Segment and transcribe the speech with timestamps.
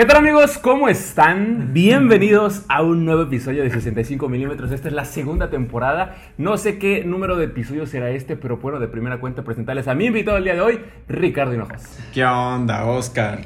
[0.00, 0.56] ¿Qué tal amigos?
[0.56, 1.74] ¿Cómo están?
[1.74, 4.72] Bienvenidos a un nuevo episodio de 65 milímetros.
[4.72, 6.16] Esta es la segunda temporada.
[6.38, 9.94] No sé qué número de episodios será este, pero bueno, de primera cuenta presentarles a
[9.94, 11.82] mi invitado el día de hoy, Ricardo Hinojos.
[12.14, 13.40] ¿Qué onda, Oscar?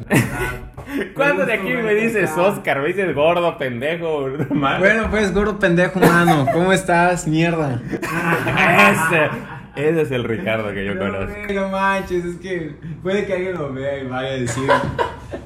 [1.17, 2.83] ¿Cuándo de aquí me dices Oscar?
[2.83, 4.79] Me dices gordo, pendejo, mano.
[4.79, 6.47] Bueno, pues gordo, pendejo, mano.
[6.53, 7.83] ¿Cómo estás, mierda?
[7.91, 9.29] Ese.
[9.75, 11.35] Ese es el Ricardo que yo conozco.
[11.53, 14.71] no manches, es que puede que alguien lo vea y vaya a decir.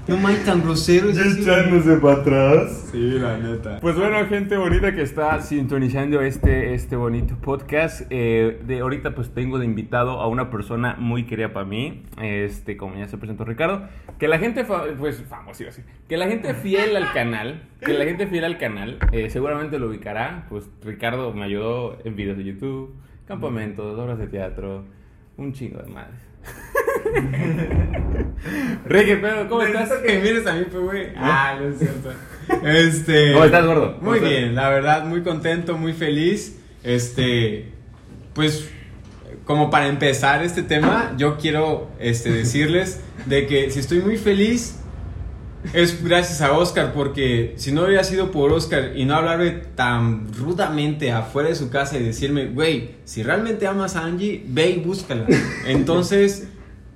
[0.06, 1.10] No manches, tan grosero.
[1.10, 2.88] Echándose para atrás.
[2.90, 3.78] Sí, la neta.
[3.80, 8.02] Pues bueno, gente bonita que está sintonizando este, este bonito podcast.
[8.10, 12.04] Eh, de ahorita, pues tengo de invitado a una persona muy querida para mí.
[12.20, 13.88] Este, como ya se presentó Ricardo.
[14.18, 15.82] Que la gente, pues famoso, así.
[16.08, 17.62] Que la gente fiel al canal.
[17.80, 18.98] Que la gente fiel al canal.
[19.12, 20.46] Eh, seguramente lo ubicará.
[20.48, 22.94] Pues Ricardo me ayudó en videos de YouTube
[23.28, 24.84] campamentos, obras de teatro,
[25.36, 26.27] un chingo de madres.
[28.86, 29.90] Ricky, pero ¿cómo estás?
[30.04, 31.08] que mires a mí, pues, güey.
[31.16, 32.12] Ah, no es cierto.
[32.64, 33.32] Este.
[33.32, 33.98] ¿Cómo estás, gordo?
[34.00, 36.58] Muy bien, la verdad, muy contento, muy feliz.
[36.82, 37.72] Este.
[38.34, 38.70] Pues,
[39.44, 44.78] como para empezar este tema, yo quiero este, decirles de que si estoy muy feliz
[45.72, 50.32] es gracias a Oscar, porque si no hubiera sido por Oscar y no hablarme tan
[50.32, 54.78] rudamente afuera de su casa y decirme, güey, si realmente amas a Angie, ve y
[54.80, 55.26] búscala.
[55.66, 56.48] Entonces,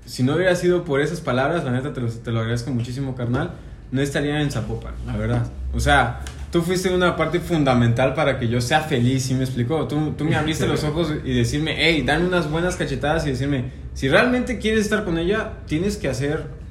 [0.06, 3.14] si no hubiera sido por esas palabras, la neta te lo, te lo agradezco muchísimo,
[3.14, 3.52] carnal,
[3.90, 5.46] no estaría en Zapopan, la verdad.
[5.74, 6.20] O sea,
[6.50, 9.86] tú fuiste una parte fundamental para que yo sea feliz, ¿sí me explicó?
[9.86, 13.70] Tú, tú me abriste los ojos y decirme, hey, dame unas buenas cachetadas y decirme,
[13.92, 16.61] si realmente quieres estar con ella, tienes que hacer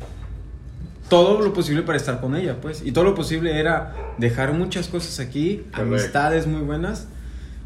[1.11, 2.85] todo lo posible para estar con ella, pues.
[2.85, 7.09] Y todo lo posible era dejar muchas cosas aquí, amistades muy buenas,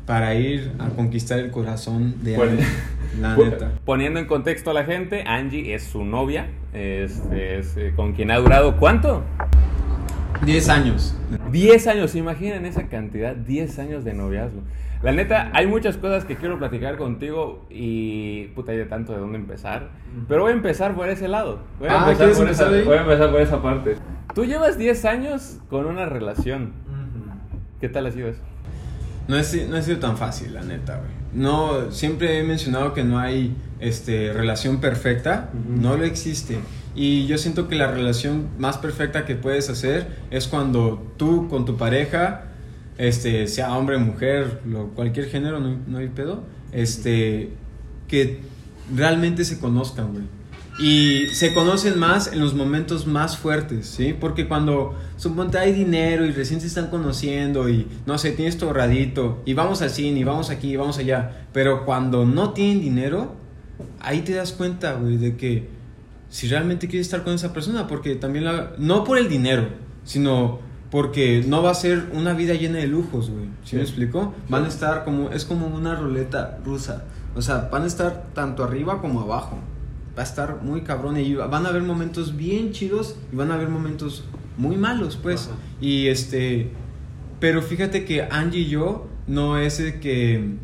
[0.08, 2.66] para ir a conquistar el corazón de Angie.
[3.22, 3.72] La neta.
[3.86, 8.32] Poniendo en contexto a la gente, Angie es su novia, es, es eh, con quien
[8.32, 9.24] ha durado ¿cuánto?
[10.44, 11.16] 10 años.
[11.52, 14.62] 10 años, imaginen esa cantidad, 10 años de noviazgo.
[15.04, 19.20] La neta, hay muchas cosas que quiero platicar contigo y puta, hay de tanto de
[19.20, 19.90] dónde empezar.
[20.28, 21.60] Pero voy a empezar por ese lado.
[21.80, 23.96] Voy a, ah, empezar, por esa, voy a empezar por esa parte.
[24.34, 26.74] Tú llevas 10 años con una relación.
[27.80, 28.42] ¿Qué tal ha sido eso?
[29.28, 31.12] No, es, no ha sido tan fácil, la neta, güey.
[31.34, 35.50] No, siempre he mencionado que no hay este, relación perfecta.
[35.68, 36.60] No lo existe.
[36.96, 41.66] Y yo siento que la relación más perfecta que puedes hacer es cuando tú con
[41.66, 42.46] tu pareja
[42.98, 44.62] este, sea hombre, mujer,
[44.96, 47.52] cualquier género, no, hay pedo, este,
[48.08, 48.40] que
[48.94, 50.24] realmente se conozcan, güey.
[50.78, 54.14] Y se conocen más en los momentos más fuertes, ¿sí?
[54.18, 58.66] Porque cuando, suponte, hay dinero y recién se están conociendo y, no sé, tienes tu
[58.66, 62.82] ahorradito y vamos al cine y vamos aquí y vamos allá, pero cuando no tienen
[62.82, 63.36] dinero,
[64.02, 65.75] ahí te das cuenta, güey, de que
[66.30, 69.68] si realmente quieres estar con esa persona, porque también la, no por el dinero,
[70.04, 70.60] sino
[70.92, 73.46] porque no va a ser una vida llena de lujos, güey.
[73.64, 74.34] ¿Sí, me explico?
[74.50, 77.04] Van a estar como, es como una ruleta rusa.
[77.36, 79.58] O sea, van a estar tanto arriba como abajo.
[80.18, 83.56] Va a estar muy cabrón y van a haber momentos bien chidos y van a
[83.56, 84.24] haber momentos
[84.58, 85.50] muy malos, pues.
[85.82, 86.72] Y este,
[87.40, 90.56] pero fíjate que Angie y yo no es el que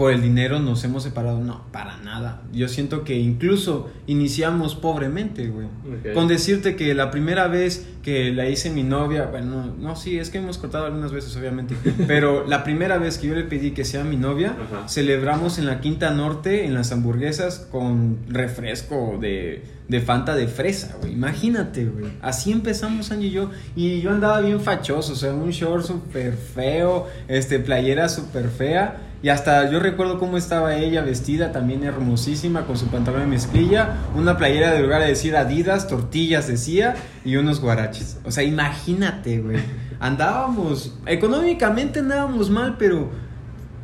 [0.00, 1.40] por el dinero nos hemos separado.
[1.40, 2.40] No, para nada.
[2.54, 5.66] Yo siento que incluso iniciamos pobremente, güey.
[6.14, 10.30] Con decirte que la primera vez que la hice mi novia, bueno, no, sí, es
[10.30, 11.74] que hemos cortado algunas veces, obviamente.
[12.06, 14.56] pero la primera vez que yo le pedí que sea mi novia,
[14.88, 20.96] celebramos en la Quinta Norte, en las hamburguesas, con refresco de, de Fanta de fresa,
[20.98, 21.12] güey.
[21.12, 22.10] Imagínate, güey.
[22.22, 23.50] Así empezamos, Angie y yo.
[23.76, 29.08] Y yo andaba bien fachoso, o sea, un short súper feo, este, playera súper fea.
[29.22, 33.98] Y hasta yo recuerdo cómo estaba ella vestida, también hermosísima, con su pantalón de mezclilla,
[34.14, 36.94] una playera de lugar a decir Adidas, tortillas decía,
[37.24, 38.18] y unos guaraches.
[38.24, 39.58] O sea, imagínate, güey.
[39.98, 43.10] Andábamos, económicamente andábamos mal, pero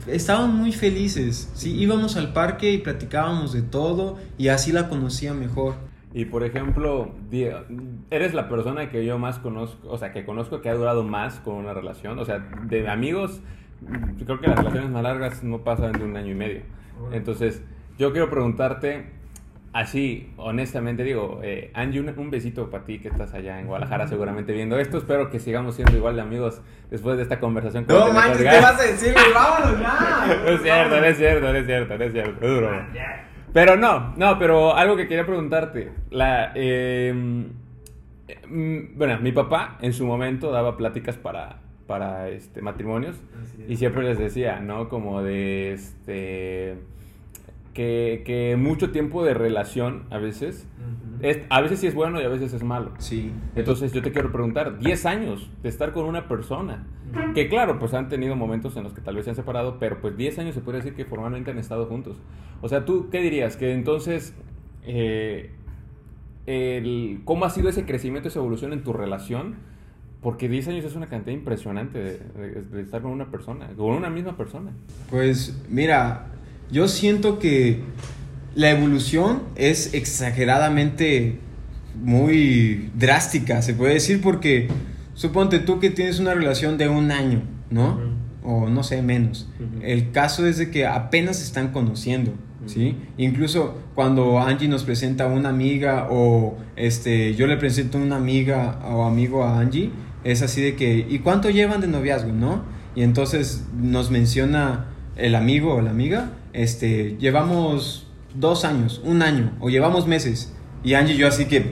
[0.07, 1.51] estábamos muy felices.
[1.55, 5.75] Sí, íbamos al parque y platicábamos de todo, y así la conocía mejor.
[6.15, 7.15] Y por ejemplo,
[8.11, 11.41] eres la persona que yo más conozco, o sea, que conozco que ha durado más
[11.41, 13.43] con una relación, o sea, de amigos
[14.25, 16.61] creo que las relaciones más largas no pasan de un año y medio.
[17.13, 17.63] Entonces,
[17.99, 19.07] yo quiero preguntarte,
[19.73, 24.53] así, honestamente digo, eh, Angie, un, besito para ti que estás allá en Guadalajara seguramente
[24.53, 24.99] viendo esto.
[24.99, 27.85] Espero que sigamos siendo igual de amigos después de esta conversación.
[27.89, 29.15] No manches, ¿qué vas a decir?
[29.35, 30.27] Vámonos ya.
[30.45, 32.47] No es cierto, no es cierto, no es cierto, no es cierto.
[32.47, 32.71] Es duro.
[33.53, 35.93] Pero no, no, pero algo que quería preguntarte.
[36.11, 37.49] La, em,
[38.49, 43.17] mm, bueno, mi papá en su momento daba pláticas para para este, matrimonios
[43.69, 44.89] y siempre les decía, ¿no?
[44.89, 46.79] Como de este
[47.77, 50.67] que, que mucho tiempo de relación a veces,
[51.21, 52.93] es, a veces sí es bueno y a veces es malo.
[52.97, 53.31] Sí.
[53.55, 56.87] Entonces yo te quiero preguntar, 10 años de estar con una persona,
[57.35, 60.01] que claro, pues han tenido momentos en los que tal vez se han separado, pero
[60.01, 62.17] pues 10 años se puede decir que formalmente han estado juntos.
[62.63, 63.59] O sea, ¿tú qué dirías?
[63.59, 64.35] Que entonces,
[64.83, 65.51] eh,
[66.47, 69.57] el, ¿cómo ha sido ese crecimiento, esa evolución en tu relación?
[70.23, 73.91] Porque 10 años es una cantidad impresionante de, de- de estar con una persona, con
[73.95, 74.73] una misma persona.
[75.11, 76.27] Pues mira,
[76.71, 77.81] yo siento que
[78.55, 81.39] la evolución es exageradamente
[82.03, 84.69] muy drástica, se puede decir, porque
[85.15, 87.99] suponte tú que tienes una relación de un año, ¿no?
[88.43, 89.49] O no sé, menos.
[89.59, 89.83] Ujú.
[89.83, 92.33] El caso es de que apenas se están conociendo,
[92.67, 92.97] ¿sí?
[93.17, 98.17] Incluso cuando Angie nos presenta a una amiga o este, yo le presento a una
[98.17, 99.91] amiga o amigo a Angie,
[100.31, 102.65] es así de que, ¿y cuánto llevan de noviazgo, no?
[102.95, 104.87] Y entonces nos menciona
[105.17, 110.53] el amigo o la amiga, este, llevamos dos años, un año, o llevamos meses.
[110.83, 111.67] Y Angie y yo así que,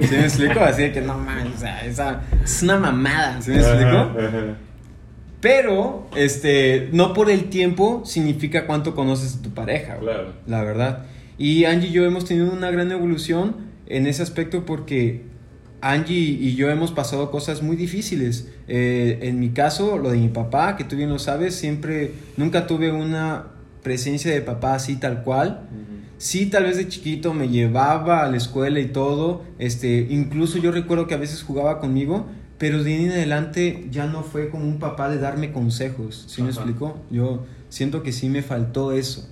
[0.00, 0.60] ¿sí me explico?
[0.60, 4.10] Así de que no mames, o sea, esa es una mamada, ¿sí me explico?
[5.40, 10.32] Pero, este, no por el tiempo significa cuánto conoces a tu pareja, güey, Claro.
[10.46, 11.06] la verdad.
[11.38, 13.56] Y Angie y yo hemos tenido una gran evolución
[13.86, 15.24] en ese aspecto porque
[15.80, 18.48] Angie y yo hemos pasado cosas muy difíciles.
[18.68, 22.66] Eh, en mi caso, lo de mi papá, que tú bien lo sabes, siempre, nunca
[22.66, 23.46] tuve una
[23.82, 25.68] presencia de papá así tal cual.
[26.18, 29.42] Sí, tal vez de chiquito me llevaba a la escuela y todo.
[29.58, 32.26] Este, incluso yo recuerdo que a veces jugaba conmigo,
[32.58, 36.26] pero de ahí en adelante ya no fue como un papá de darme consejos.
[36.28, 36.98] ¿Sí me explicó?
[37.10, 39.26] Yo siento que sí me faltó eso.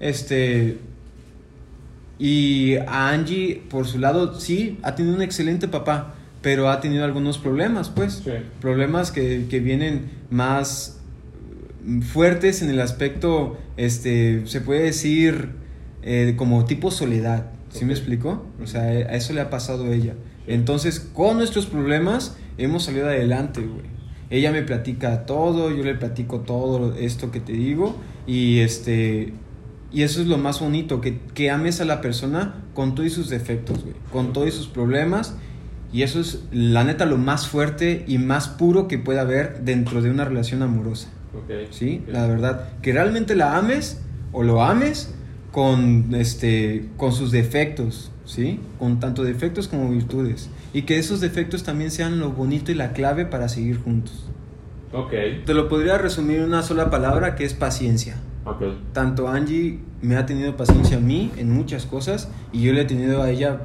[0.00, 0.78] Este.
[2.24, 7.04] Y a Angie, por su lado, sí, ha tenido un excelente papá, pero ha tenido
[7.04, 8.22] algunos problemas, pues.
[8.24, 8.30] Sí.
[8.60, 11.00] Problemas que, que vienen más
[11.84, 15.48] mm, fuertes en el aspecto, este, se puede decir,
[16.04, 17.46] eh, como tipo soledad.
[17.70, 17.98] ¿Sí me Ok.
[17.98, 18.46] explico?
[18.62, 20.14] O sea, a eso le ha pasado a ella.
[20.46, 23.90] Entonces, con nuestros problemas, hemos salido adelante, güey.
[24.30, 27.96] Ella me platica todo, yo le platico todo esto que te digo,
[28.28, 29.32] y este.
[29.92, 33.28] Y eso es lo más bonito, que, que ames a la persona con todos sus
[33.28, 35.36] defectos, güey, con todos sus problemas.
[35.92, 40.00] Y eso es, la neta, lo más fuerte y más puro que puede haber dentro
[40.00, 41.08] de una relación amorosa.
[41.70, 42.02] ¿Sí?
[42.08, 42.68] La verdad.
[42.80, 44.00] Que realmente la ames
[44.32, 45.14] o lo ames
[45.50, 48.60] con, este, con sus defectos, ¿sí?
[48.78, 50.48] Con tanto defectos como virtudes.
[50.72, 54.26] Y que esos defectos también sean lo bonito y la clave para seguir juntos.
[54.92, 55.12] Ok.
[55.44, 58.16] Te lo podría resumir en una sola palabra que es paciencia.
[58.44, 58.62] Ok.
[58.92, 62.84] Tanto Angie me ha tenido paciencia a mí en muchas cosas y yo le he
[62.84, 63.60] tenido a ella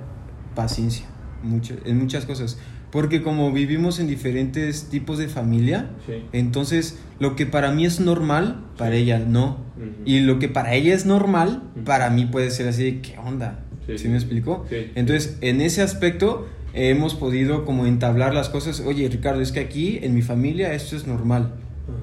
[0.55, 1.05] paciencia
[1.43, 2.57] mucho, en muchas cosas.
[2.91, 6.23] Porque como vivimos en diferentes tipos de familia, Sí.
[6.31, 9.65] entonces lo que para mí es normal, para ella no.
[10.05, 13.59] Y lo que para ella es normal, para mí puede ser así de, ¿qué onda?
[13.85, 14.07] Sí, ¿Sí, sí.
[14.09, 14.65] me explico?
[14.69, 14.91] Sí.
[14.95, 18.79] Entonces, en ese aspecto eh, hemos podido como entablar las cosas.
[18.79, 21.53] Oye, Ricardo, es que aquí en mi familia esto es normal.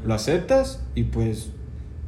[0.06, 1.50] Lo aceptas y pues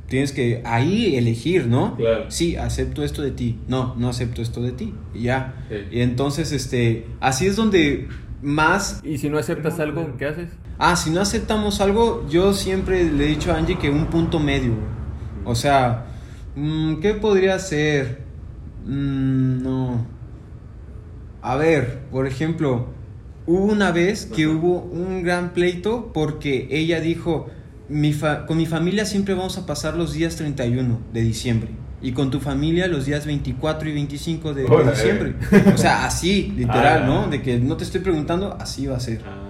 [0.09, 1.97] tienes que ahí elegir, ¿no?
[1.97, 2.31] Claro.
[2.31, 3.59] Sí, acepto esto de ti.
[3.69, 4.95] No, no acepto esto de ti.
[5.15, 5.65] Y ya.
[5.69, 5.77] Sí.
[5.91, 8.09] Y entonces, este, así es donde
[8.43, 10.51] más ¿Y si no aceptas algo, qué haces?
[10.79, 14.39] Ah, si no aceptamos algo, yo siempre le he dicho a Angie que un punto
[14.39, 14.75] medio.
[15.45, 16.07] O sea,
[16.55, 18.23] mm, ¿qué podría ser?
[18.85, 20.07] Mm, no.
[21.41, 22.89] A ver, por ejemplo,
[23.47, 27.49] hubo una vez que hubo un gran pleito porque ella dijo,
[27.89, 31.71] mi fa- con mi familia siempre vamos a pasar los días 31 de diciembre.
[32.03, 35.35] Y con tu familia los días 24 y 25 de, diciembre.
[35.75, 37.07] O sea, así, literal, Ah.
[37.07, 37.29] ¿no?
[37.29, 39.23] De que no te estoy preguntando, así va a ser.
[39.27, 39.43] Ah.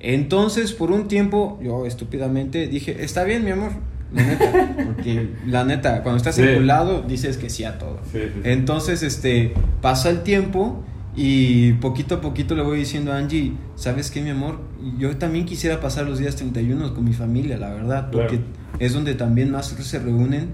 [0.00, 3.72] Entonces, por un tiempo, yo estúpidamente dije, está bien, mi amor.
[4.12, 4.74] La neta.
[4.86, 6.42] Porque la neta, cuando estás Sí.
[6.42, 8.00] enculado, dices que sí a todo.
[8.12, 8.40] Sí, sí, sí.
[8.44, 10.84] Entonces, este, pasa el tiempo
[11.16, 14.58] y poquito a poquito le voy diciendo a Angie, ¿sabes qué, mi amor?
[14.98, 18.10] Yo también quisiera pasar los días 31 con mi familia, la verdad.
[18.10, 18.44] Porque Claro.
[18.80, 20.48] es donde también más se reúnen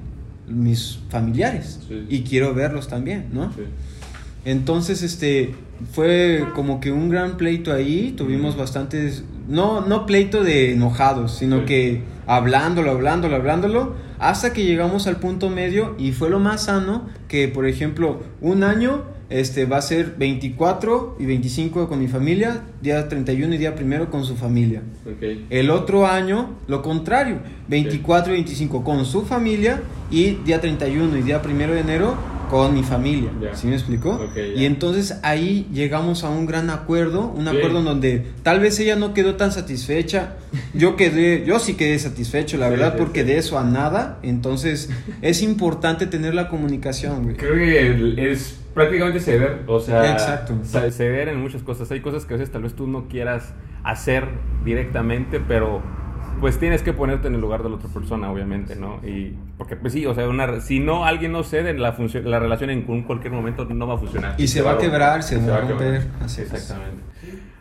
[0.49, 1.81] mis familiares.
[1.89, 2.07] Sí.
[2.09, 3.53] Y quiero verlos también, ¿no?
[3.53, 3.63] Sí.
[4.45, 5.55] Entonces, este,
[5.93, 11.61] fue como que un gran pleito ahí, tuvimos bastantes, no, no pleito de enojados, sino
[11.61, 11.65] Sí.
[11.67, 17.07] que hablándolo, hablándolo, hablándolo, hasta que llegamos al punto medio y fue lo más sano
[17.29, 22.63] que, por ejemplo, un año, este, va a ser 24 y 25 con mi familia,
[22.83, 24.83] día 31 y día primero con su familia.
[25.51, 31.23] El otro año, lo contrario, 24 y 25 con su familia y día 31 y
[31.23, 32.15] día 1 de enero
[32.51, 33.31] con mi familia.
[33.55, 34.21] ¿Sí me explicó?
[34.57, 37.57] Y entonces ahí llegamos a un gran acuerdo, un Sí.
[37.57, 40.35] acuerdo en donde tal vez ella no quedó tan satisfecha.
[40.75, 43.27] Yo quedé, yo sí quedé satisfecho, la Sí, verdad, sí, porque sí.
[43.29, 44.19] de eso a nada.
[44.25, 44.91] Entonces
[45.23, 47.37] es importante tener la comunicación, güey.
[47.37, 50.55] Creo que es prácticamente ceder, o sea, Exacto.
[50.65, 51.91] ceder en muchas cosas.
[51.91, 54.29] Hay cosas que a veces tal vez tú no quieras hacer
[54.65, 55.83] directamente, pero
[56.41, 59.01] pues tienes que ponerte en el lugar de la otra persona, obviamente, ¿no?
[59.07, 62.39] Y porque pues sí, o sea, una, si no alguien no cede, la función, la
[62.39, 64.35] relación en cualquier momento no va a funcionar.
[64.39, 66.53] Y se va a quebrar, se va a romper, así es.
[66.53, 67.03] Exactamente.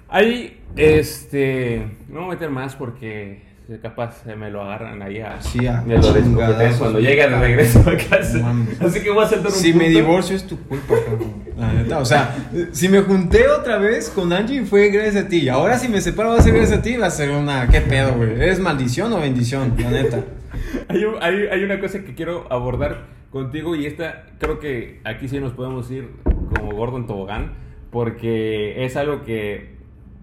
[0.08, 5.20] Ahí, este, no me voy a meter más porque capaz se me lo agarran ahí
[5.20, 6.80] a, Sí, a me lo chingadazos.
[6.80, 8.40] cuando llega de regreso a casa.
[8.40, 8.82] Mames.
[8.82, 11.34] Así que voy a saltar un Si me divorcio es tu culpa, cabrón.
[11.58, 12.36] La neta, o sea,
[12.72, 15.48] si me junté otra vez con Angie fue gracias a ti.
[15.50, 17.68] Ahora si me separo va a ser gracias a ti, va a ser una...
[17.68, 18.42] ¿Qué pedo, güey?
[18.50, 19.76] ¿Es maldición o bendición?
[19.78, 20.20] La neta.
[20.88, 25.28] Hay, un- hay, hay una cosa que quiero abordar contigo y esta creo que aquí
[25.28, 26.10] sí nos podemos ir
[26.56, 27.54] como gordo en tobogán
[27.92, 29.76] porque es algo que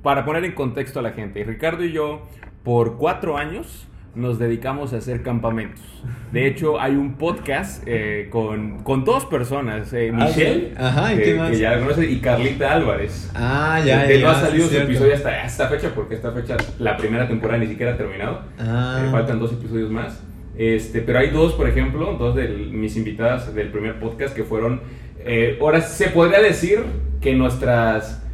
[0.03, 2.27] para poner en contexto a la gente, Ricardo y yo
[2.67, 5.85] por cuatro años nos dedicamos a hacer campamentos.
[6.33, 10.75] De hecho, hay un podcast eh, con, con dos personas, eh, Ah, Michelle, sí.
[10.77, 11.51] Ajá, ¿y que, qué más?
[11.53, 13.31] que ya la conoces, y Carlita Álvarez.
[13.37, 14.25] Ah, ya, que ya.
[14.27, 17.69] no ha salido su episodio hasta esta fecha, porque esta fecha, la primera temporada ni
[17.69, 18.41] siquiera ha terminado.
[18.59, 19.05] Ah.
[19.07, 20.21] Eh, faltan dos episodios más.
[20.59, 24.81] Este, pero hay dos, por ejemplo, dos de mis invitadas del primer podcast que fueron,
[25.21, 26.83] eh, ahora se podría decir
[27.21, 28.26] que nuestras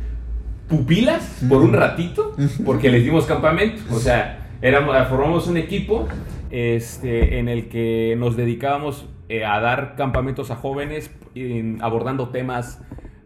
[0.76, 3.82] pupilas por un ratito, porque les dimos campamento.
[3.94, 6.08] O sea, éramos, formamos un equipo
[6.50, 12.80] este, en el que nos dedicábamos eh, a dar campamentos a jóvenes en- abordando temas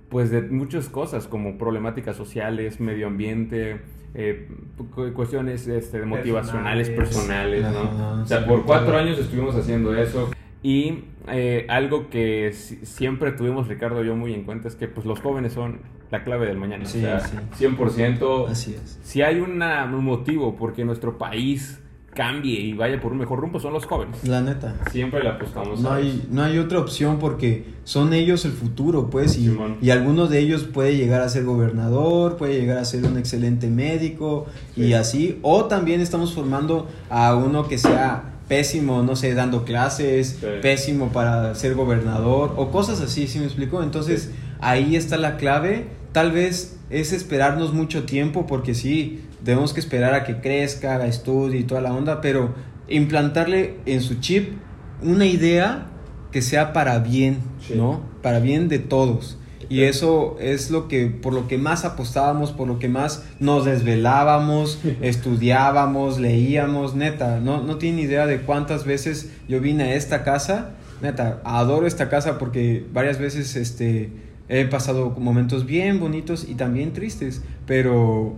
[0.08, 3.80] pues de muchas cosas como problemáticas sociales, medio ambiente,
[4.14, 4.48] eh,
[4.94, 7.62] cu- cuestiones este, motivacionales, Personales.
[7.62, 8.22] personales, ¿no?
[8.22, 9.04] O sea, por cuatro claro.
[9.04, 10.30] años estuvimos haciendo eso.
[10.62, 14.88] Y eh, algo que si- siempre tuvimos Ricardo y yo muy en cuenta es que
[14.88, 16.84] pues los jóvenes son la clave del mañana.
[16.86, 17.36] Sí, o sea, sí.
[17.58, 18.46] 100%.
[18.48, 18.98] Así es.
[19.02, 21.80] Si hay una- un motivo porque nuestro país
[22.14, 24.26] cambie y vaya por un mejor rumbo, son los jóvenes.
[24.26, 24.74] La neta.
[24.90, 26.28] Siempre le apostamos No a hay, eso.
[26.30, 29.76] no hay otra opción porque son ellos el futuro, pues, y, Simón.
[29.82, 33.68] y algunos de ellos puede llegar a ser gobernador, puede llegar a ser un excelente
[33.68, 34.46] médico
[34.76, 34.92] y Sí.
[34.94, 40.46] así, o también estamos formando a uno que sea pésimo, no sé, dando clases, Sí.
[40.62, 43.82] pésimo para ser gobernador o cosas así, ¿sí me explico?
[43.82, 44.38] Entonces, Sí.
[44.60, 50.14] ahí está la clave, tal vez es esperarnos mucho tiempo porque sí, tenemos que esperar
[50.14, 52.54] a que crezca, haga estudio y toda la onda, pero
[52.88, 54.54] implantarle en su chip
[55.02, 55.88] una idea
[56.32, 57.74] que sea para bien, Sí.
[57.76, 58.00] ¿no?
[58.22, 59.36] Para bien de todos.
[59.68, 63.66] Y eso es lo que, por lo que más apostábamos, por lo que más nos
[63.66, 70.24] desvelábamos, estudiábamos, leíamos, neta, no, no tienen idea de cuántas veces yo vine a esta
[70.24, 76.54] casa, neta, adoro esta casa porque varias veces este, he pasado momentos bien bonitos y
[76.54, 78.34] también tristes, pero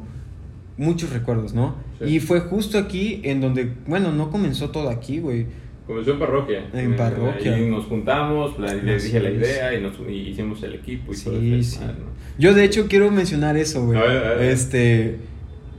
[0.77, 1.75] muchos recuerdos, ¿no?
[1.99, 2.05] Sí.
[2.17, 5.47] Y fue justo aquí en donde, bueno, no comenzó todo aquí, güey.
[5.87, 6.69] Comenzó en parroquia.
[6.73, 7.55] En Eh, parroquia.
[7.55, 11.13] Ahí nos juntamos, la- le Así dije la idea y, nos, y hicimos el equipo
[11.13, 11.71] y todo Sí, eso.
[11.73, 11.79] sí.
[11.83, 12.05] Ah, ¿no?
[12.39, 13.99] Yo de hecho quiero mencionar eso, güey.
[13.99, 14.43] A ver, a ver.
[14.51, 15.17] Este,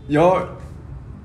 [0.10, 0.58] yo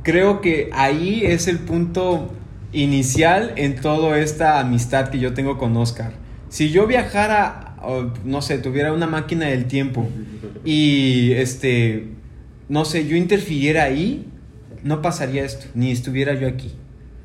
[0.02, 2.30] creo que ahí es el punto
[2.72, 6.12] inicial en toda esta amistad que yo tengo con Oscar.
[6.50, 7.63] Si yo viajara,
[8.24, 10.08] no sé, tuviera una máquina del tiempo
[10.64, 12.08] y este,
[12.68, 14.26] no sé, yo interfiriera ahí,
[14.82, 16.72] no pasaría esto, ni estuviera yo aquí.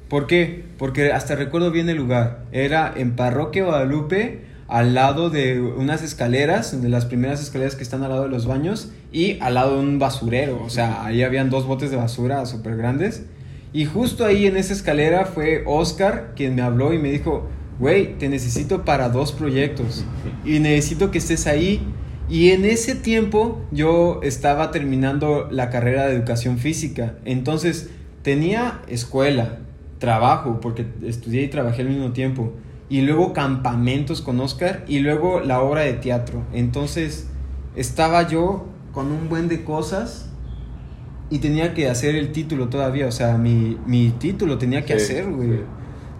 [0.09, 0.63] ¿Por qué?
[0.77, 2.45] Porque hasta recuerdo bien el lugar.
[2.51, 8.03] Era en Parroquia Guadalupe, al lado de unas escaleras, de las primeras escaleras que están
[8.03, 10.63] al lado de los baños, y al lado de un basurero.
[10.63, 13.25] O sea, ahí habían dos botes de basura súper grandes.
[13.71, 17.47] Y justo ahí en esa escalera fue Oscar quien me habló y me dijo,
[17.79, 20.05] güey, te necesito para dos proyectos.
[20.45, 21.81] Y necesito que estés ahí.
[22.29, 27.15] Y en ese tiempo yo estaba terminando la carrera de educación física.
[27.25, 27.89] Entonces
[28.21, 29.59] tenía escuela,
[29.97, 32.53] trabajo, porque estudié y trabajé al mismo tiempo.
[32.89, 36.43] Y luego campamentos con Oscar y luego la obra de teatro.
[36.53, 37.27] Entonces
[37.75, 40.29] estaba yo con un buen de cosas
[41.29, 43.07] y tenía que hacer el título todavía.
[43.07, 45.49] O sea, mi, mi título tenía que Sí, hacer, güey.
[45.49, 45.59] sí.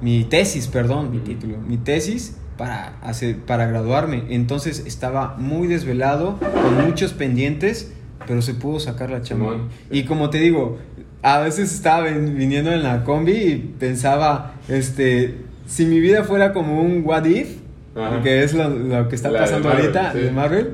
[0.01, 1.57] Mi tesis, perdón, mi título.
[1.59, 4.23] Mi tesis para, hacer, para graduarme.
[4.29, 7.91] Entonces estaba muy desvelado, con muchos pendientes,
[8.27, 9.55] pero se pudo sacar la chamba.
[9.91, 10.77] Y como te digo,
[11.21, 15.37] a veces estaba ven- viniendo en la combi y pensaba, este,
[15.67, 17.57] si mi vida fuera como un what if,
[17.95, 18.21] Ajá.
[18.21, 20.19] que es lo, lo que está La de pasando Marvel, ahorita sí.
[20.19, 20.69] de Marvel,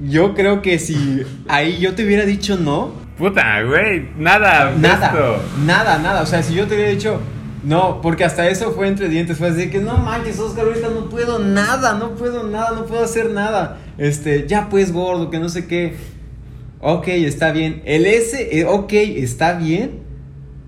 [0.00, 4.72] yo creo que si ahí yo te hubiera dicho no, Puta, güey, nada.
[4.72, 5.42] de nada, esto.
[5.64, 6.20] nada, nada.
[6.22, 7.18] O sea, si yo te hubiera dicho,
[7.66, 9.38] No, porque hasta eso fue entre dientes.
[9.38, 13.02] Fue así que no manches, Oscar, ahorita no puedo nada, no puedo nada, no puedo
[13.02, 13.78] hacer nada.
[13.98, 15.96] Este, ya pues gordo, que no sé qué.
[16.80, 17.82] Ok, está bien.
[17.84, 20.00] El S, eh, ok, está bien.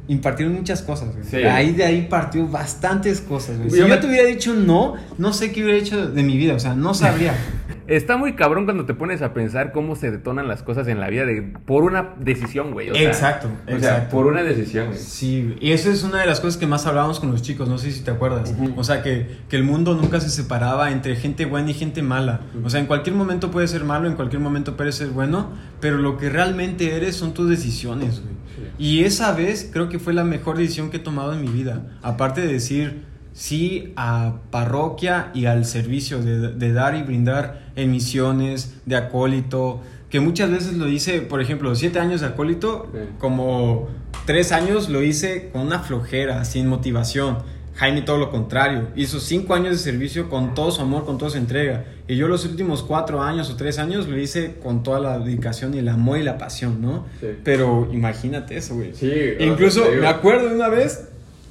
[0.08, 1.22] Impartieron muchas cosas, güey.
[1.24, 1.36] Sí.
[1.36, 3.70] Ahí de ahí partió bastantes cosas, güey.
[3.70, 6.36] Si Yo yo, me- te hubiera dicho no, no sé qué hubiera hecho de mi
[6.36, 7.34] vida, o sea, no sabría.
[7.88, 11.08] Está muy cabrón cuando te pones a pensar cómo se detonan las cosas en la
[11.08, 12.90] vida de, por una decisión, güey.
[12.90, 14.98] o sea, Exacto, O sea, por una decisión, güey.
[14.98, 17.78] Sí, y eso es una de las cosas que más hablábamos con los chicos, no
[17.78, 18.54] sé si te acuerdas.
[18.76, 22.42] O sea, que, que el mundo nunca se separaba entre gente buena y gente mala.
[22.62, 25.96] O sea, en cualquier momento puedes ser malo, en cualquier momento puedes ser bueno, pero
[25.96, 28.38] lo que realmente eres son tus decisiones, güey.
[28.78, 31.86] Y esa vez creo que fue la mejor decisión que he tomado en mi vida.
[32.02, 33.04] Aparte de decir
[33.38, 39.80] sí a parroquia y al servicio, de, de dar y brindar en misiones, de acólito,
[40.10, 42.98] que muchas veces lo hice, por ejemplo, siete años de acólito, Sí.
[43.18, 43.88] como
[44.26, 47.38] tres años lo hice con una flojera, sin motivación.
[47.76, 51.30] Jaime todo lo contrario, hizo cinco años de servicio con todo su amor, con toda
[51.30, 51.84] su entrega.
[52.08, 55.74] Y yo los últimos cuatro años o tres años lo hice con toda la dedicación
[55.74, 57.06] y el amor y la pasión, ¿no?
[57.20, 57.28] Sí.
[57.44, 58.94] Pero imagínate eso, güey.
[58.94, 60.02] Sí, Incluso te digo.
[60.02, 61.04] me acuerdo de una vez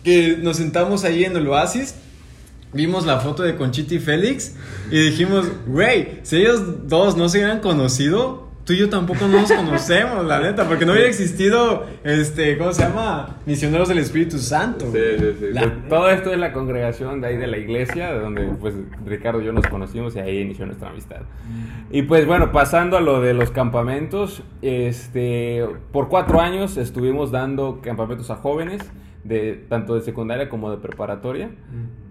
[0.03, 1.95] que nos sentamos ahí en el oasis,
[2.73, 4.55] vimos la foto de Conchita y Félix
[4.91, 9.39] y dijimos, güey, si ellos dos no se hubieran conocido, tú y yo tampoco no
[9.41, 13.37] nos conocemos, la neta, porque no hubiera existido, este, ¿cómo se llama?
[13.45, 14.85] Misioneros del Espíritu Santo.
[14.91, 15.45] Sí, sí, sí.
[15.53, 18.73] La- Pues, todo esto es la congregación de ahí de la iglesia, de donde pues
[19.05, 21.21] Ricardo y yo nos conocimos y ahí inició nuestra amistad.
[21.91, 27.79] Y pues bueno, pasando a lo de los campamentos, este, por cuatro años estuvimos dando
[27.81, 28.81] campamentos a jóvenes,
[29.27, 31.49] de, tanto de secundaria como de preparatoria.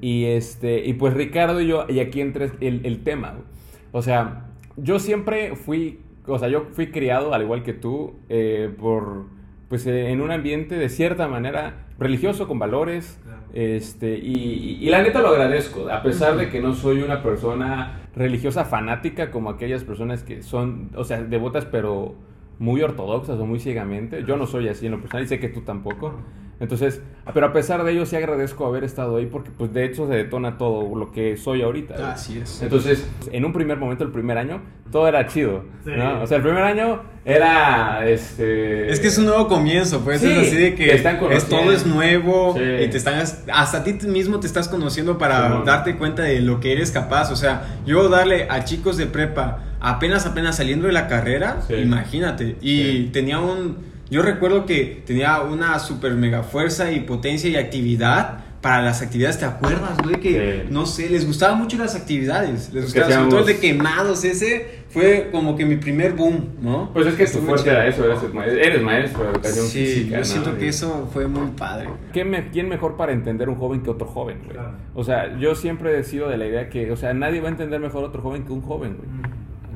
[0.00, 3.44] Y este, y pues Ricardo y yo, y aquí entra el, el tema, güey.
[3.92, 4.46] O sea,
[4.76, 9.24] yo siempre fui, o sea, yo fui criado, al igual que tú, eh, por,
[9.68, 13.18] pues eh, en un ambiente de cierta manera religioso, con valores,
[13.54, 17.22] este, y, y- y la neta lo agradezco, a pesar de que no soy una
[17.22, 22.14] persona religiosa fanática como aquellas personas que son, o sea, devotas, pero
[22.58, 24.24] muy ortodoxas o muy ciegamente.
[24.26, 26.14] Yo no soy así en lo personal y sé que tú tampoco.
[26.58, 27.02] Entonces,
[27.34, 30.14] pero a pesar de ello sí agradezco haber estado ahí porque pues de hecho se
[30.14, 31.94] detona todo lo que soy ahorita.
[31.94, 32.06] güey.
[32.06, 32.62] Así es.
[32.62, 35.64] Entonces, en un primer momento, el primer año, todo era chido.
[35.84, 35.90] Sí.
[35.94, 36.22] ¿no?
[36.22, 38.90] O sea, el primer año era este.
[38.90, 41.20] Es que es un nuevo comienzo, pues Sí, es así de que te están es,
[41.20, 41.56] conociendo.
[41.58, 42.62] todo es nuevo Sí.
[42.84, 43.20] y te están
[43.52, 47.36] hasta ti mismo te estás conociendo para darte cuenta de lo que eres capaz, o
[47.36, 51.74] sea, yo darle a chicos de prepa apenas apenas saliendo de la carrera, Sí.
[51.74, 53.10] imagínate, y Sí.
[53.12, 58.82] tenía un yo recuerdo que tenía una super mega fuerza y potencia y actividad para
[58.82, 60.16] las actividades, ¿te acuerdas, güey?
[60.18, 60.68] Que, Sí.
[60.72, 65.28] no sé, les gustaban mucho las actividades, les gustaba, sobre todo de quemados, ese fue
[65.30, 66.90] como que mi primer boom, ¿no?
[66.92, 70.10] Pues es que tu fuerte era eso, eres maestro, eres maestro de educación Sí, física.
[70.12, 70.24] yo ¿no?
[70.24, 71.88] siento que eso fue muy padre.
[72.12, 74.50] ¿Qué me- ¿Quién mejor para entender un joven que otro joven, güey?
[74.56, 74.72] Claro.
[74.94, 77.52] O sea, yo siempre he sido de la idea que, o sea, nadie va a
[77.52, 79.08] entender mejor a otro joven que un joven, güey.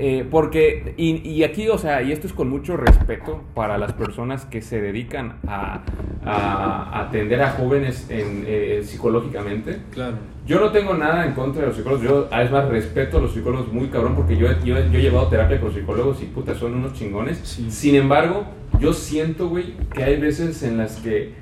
[0.02, 3.92] Eh, porque, y, y aquí, o sea, y esto es con mucho respeto para las
[3.92, 5.82] personas que se dedican a,
[6.24, 9.78] a atender a jóvenes en, eh, psicológicamente.
[9.92, 10.16] Claro.
[10.46, 12.02] Yo no tengo nada en contra de los psicólogos.
[12.02, 15.28] Yo, es más, respeto a los psicólogos muy cabrón porque yo, yo, yo he llevado
[15.28, 17.38] terapia con los psicólogos y puta, son unos chingones.
[17.44, 17.70] Sí.
[17.70, 18.46] Sin embargo,
[18.78, 21.34] yo siento, güey, que hay veces en las que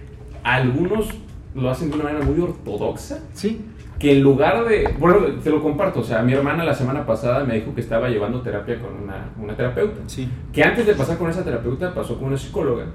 [0.42, 1.10] algunos
[1.54, 3.20] lo hacen de una manera muy ortodoxa.
[3.34, 3.60] Sí.
[3.98, 4.94] Que en lugar de.
[4.98, 6.00] Bueno, te lo comparto.
[6.00, 9.30] O sea, mi hermana la semana pasada me dijo que estaba llevando terapia con una,
[9.42, 10.00] una terapeuta.
[10.06, 10.28] Sí.
[10.52, 12.86] Que antes de pasar con esa terapeuta pasó con una psicóloga.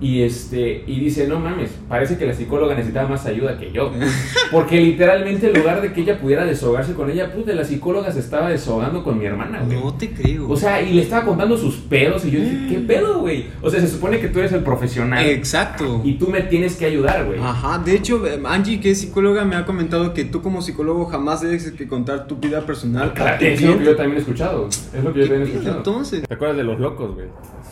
[0.00, 3.92] Y este y dice, no mames, parece que la psicóloga necesitaba más ayuda que yo.
[4.50, 8.20] Porque literalmente en lugar de que ella pudiera desahogarse con ella, puta, la psicóloga se
[8.20, 9.78] estaba desahogando con mi hermana, güey.
[9.80, 10.48] No te creo.
[10.48, 13.46] O sea, y le estaba contando sus pedos y yo dije, ¿qué pedo, güey?
[13.60, 16.00] O sea, se supone que tú eres el profesional Exacto.
[16.04, 17.38] y tú me tienes que ayudar, güey.
[17.40, 21.06] Ajá, de hecho, eh, Angie, que es psicóloga, me ha comentado que tú como psicólogo
[21.06, 23.08] jamás debes que contar tu vida personal.
[23.10, 24.68] a Claro, es lo que yo también he escuchado.
[24.68, 25.76] Es lo que yo ¿Qué también he escuchado.
[25.78, 26.22] entonces?
[26.22, 27.26] ¿Te acuerdas de los locos, güey?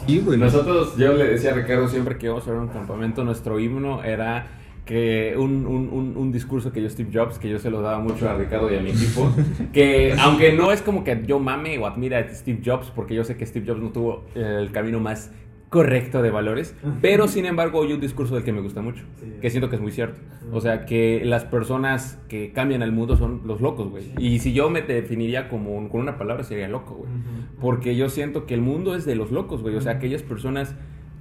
[0.06, 0.38] Sí, güey.
[0.38, 4.02] Nosotros, yo le decía a Ricardo siempre que íbamos a ver un campamento, nuestro himno
[4.02, 4.46] era
[4.84, 8.00] que un, un, un, un discurso que yo Steve Jobs, que yo se lo daba
[8.00, 9.30] mucho a Ricardo y a mi equipo,
[9.72, 13.22] que aunque no es como que yo mame o admire a Steve Jobs, porque yo
[13.22, 15.30] sé que Steve Jobs no tuvo el camino más
[15.70, 19.32] correcto de valores, pero sin embargo hay un discurso del que me gusta mucho, Sí.
[19.40, 20.18] que siento que es muy cierto.
[20.52, 24.02] O sea, que las personas que cambian al mundo son los locos, güey.
[24.18, 27.10] Y si yo me definiría como un- con una palabra sería loco, güey.
[27.60, 29.76] Porque yo siento que el mundo es de los locos, güey.
[29.76, 30.74] O sea, aquellas personas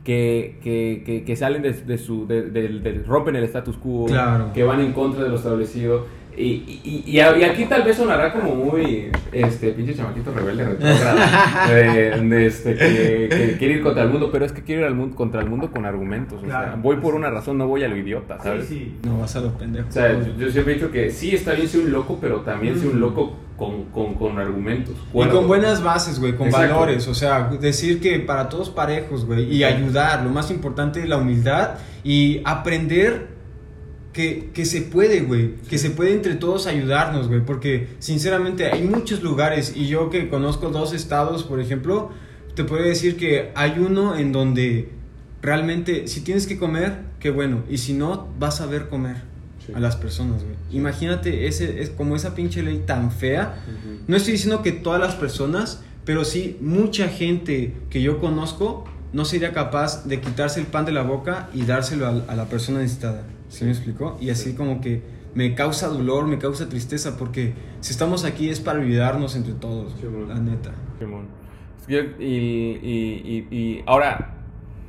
[0.03, 2.25] que, que, que, que salen de, de su.
[2.25, 4.05] De, de- de- rompen el status quo.
[4.07, 4.51] Claro.
[4.53, 6.05] Que van en contra de lo establecido.
[6.37, 10.65] Y, y, y, aquí tal vez sonará como muy, este, pinche chamaquito rebelde,
[12.23, 15.15] de, este, que, quiere ir contra el mundo, pero es que quiero ir al mundo,
[15.17, 16.41] contra el mundo con argumentos.
[16.41, 18.67] o sea, voy por una razón, no voy a lo idiota, ¿sabes?
[18.67, 19.07] Sí, sí.
[19.07, 19.89] No vas a lo pendejo.
[19.89, 22.79] O sea, yo, siempre he dicho que sí está bien ser un loco, pero también
[22.79, 24.95] ser un loco con, con, con argumentos.
[25.13, 27.07] y con buenas bases, güey, con valores.
[27.07, 30.23] O sea, decir que para todos parejos, güey, y ayudar.
[30.23, 31.71] Lo más importante es la humildad
[32.03, 33.28] y aprender
[34.13, 35.55] que, que, se puede, güey.
[35.69, 37.41] Que se puede entre todos ayudarnos, güey.
[37.41, 42.11] Porque sinceramente hay muchos lugares y yo que conozco dos estados, por ejemplo,
[42.55, 44.89] te puedo decir que hay uno en donde
[45.41, 47.63] realmente si tienes que comer, qué bueno.
[47.69, 49.29] Y si no, vas a ver comer
[49.73, 50.55] a las personas, güey.
[50.71, 53.63] Imagínate ese, es como esa pinche ley tan fea.
[54.07, 59.25] No estoy diciendo que todas las personas, pero sí mucha gente que yo conozco no
[59.25, 63.23] sería capaz de quitarse el pan de la boca y dárselo a, la persona necesitada.
[63.49, 64.17] ¿Sí me explicó?
[64.21, 65.01] Y así como que
[65.33, 69.95] me causa dolor, me causa tristeza, porque si estamos aquí es para olvidarnos entre todos,
[70.27, 70.71] la neta.
[71.87, 74.35] Y, y, y, ahora,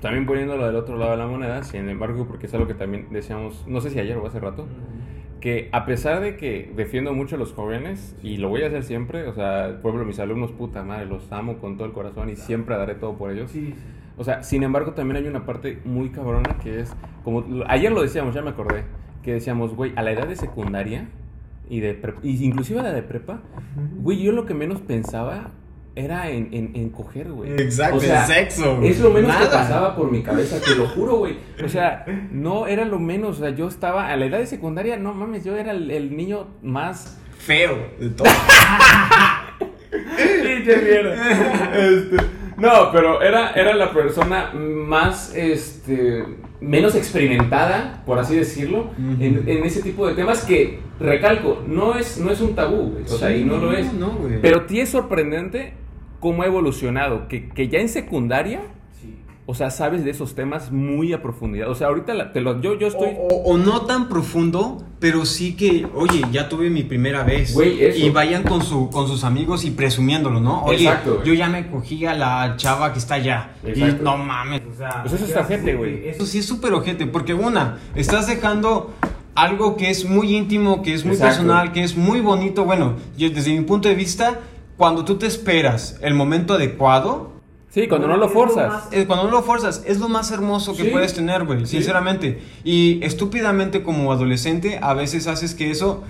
[0.00, 3.06] también poniéndolo del otro lado de la moneda, sin embargo, porque es algo que también
[3.10, 4.66] decíamos, no sé si ayer o hace rato,
[5.40, 8.82] que a pesar de que defiendo mucho a los jóvenes, y lo voy a hacer
[8.82, 12.36] siempre, o sea, pueblo, mis alumnos, puta madre, los amo con todo el corazón y
[12.36, 13.50] siempre daré todo por ellos.
[13.50, 13.74] Sí,
[14.20, 16.92] o sea, sin embargo, también hay una parte muy cabrona que es,
[17.24, 18.84] como ayer lo decíamos, ya me acordé,
[19.22, 21.08] que decíamos, güey, a la edad de secundaria
[21.70, 23.40] y de y inclusive a la de prepa,
[23.96, 25.52] güey, yo lo que menos pensaba
[25.96, 27.52] era en, en, coger, güey.
[27.52, 28.82] Exacto, o sea, sexo.
[28.82, 31.38] Es lo menos que pasaba por mi cabeza, te lo juro, güey.
[31.64, 34.98] O sea, no era lo menos, o sea, yo estaba a la edad de secundaria,
[34.98, 38.28] no mames, yo era el, niño más feo de todo.
[39.88, 41.74] Pinche mierda.
[41.74, 46.24] Este, no, pero era, era la persona más, este,
[46.60, 52.30] menos experimentada, por así decirlo, en, ese tipo de temas que, recalco, no es, no
[52.30, 53.90] es un tabú, o sea, y no lo es.
[54.42, 55.72] pero ti es sorprendente
[56.20, 58.60] cómo ha evolucionado, que, que ya en secundaria
[59.50, 61.68] o sea, sabes de esos temas muy a profundidad.
[61.68, 63.16] O sea, ahorita te lo, yo, yo estoy...
[63.18, 67.56] O, no tan profundo, pero sí que, oye, ya tuve mi primera vez.
[67.96, 70.62] Y vayan con, su, con sus amigos y presumiéndolo, ¿no?
[70.62, 73.56] Oye, Exacto, yo ya me cogí a la chava que está allá.
[73.66, 74.62] Y no mames.
[74.72, 76.08] O sea, pues eso está gente, güey.
[76.08, 78.94] Eso sí es súper ojete, porque una, estás dejando
[79.34, 82.64] algo que es muy íntimo, que es muy personal, que es muy bonito.
[82.64, 84.38] Bueno, desde mi punto de vista,
[84.76, 87.39] cuando tú te esperas el momento adecuado,
[87.70, 88.88] Sí, cuando no lo forzas.
[88.90, 92.40] Es, cuando no lo forzas, es lo más hermoso que puedes tener, güey, sinceramente.
[92.64, 96.02] Y estúpidamente como adolescente, a veces haces que eso,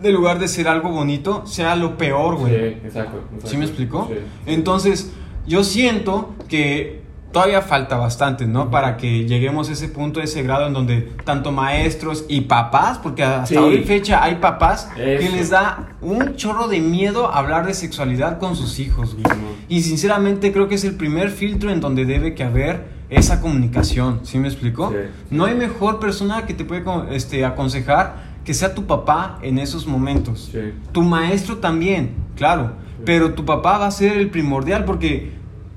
[0.00, 2.54] de lugar de ser algo bonito, sea lo peor, güey.
[2.54, 4.10] Sí, exacto, ¿Sí me explicó?
[4.46, 5.12] Entonces,
[5.46, 7.03] yo siento que
[7.34, 8.70] todavía falta bastante, ¿no?
[8.70, 12.98] Para que lleguemos a ese punto, a ese grado en donde tanto maestros y papás,
[12.98, 17.74] porque hasta hoy fecha hay papás que les da un chorro de miedo hablar de
[17.74, 19.24] sexualidad con sus hijos, güey.
[19.68, 24.20] Y sinceramente creo que es el primer filtro en donde debe que haber esa comunicación,
[24.22, 24.94] ¿sí me explico?
[25.30, 29.88] No hay mejor persona que te puede este, aconsejar que sea tu papá en esos
[29.88, 30.52] momentos.
[30.92, 32.72] Tu maestro también, claro,
[33.04, 35.32] pero tu papá va a ser el primordial porque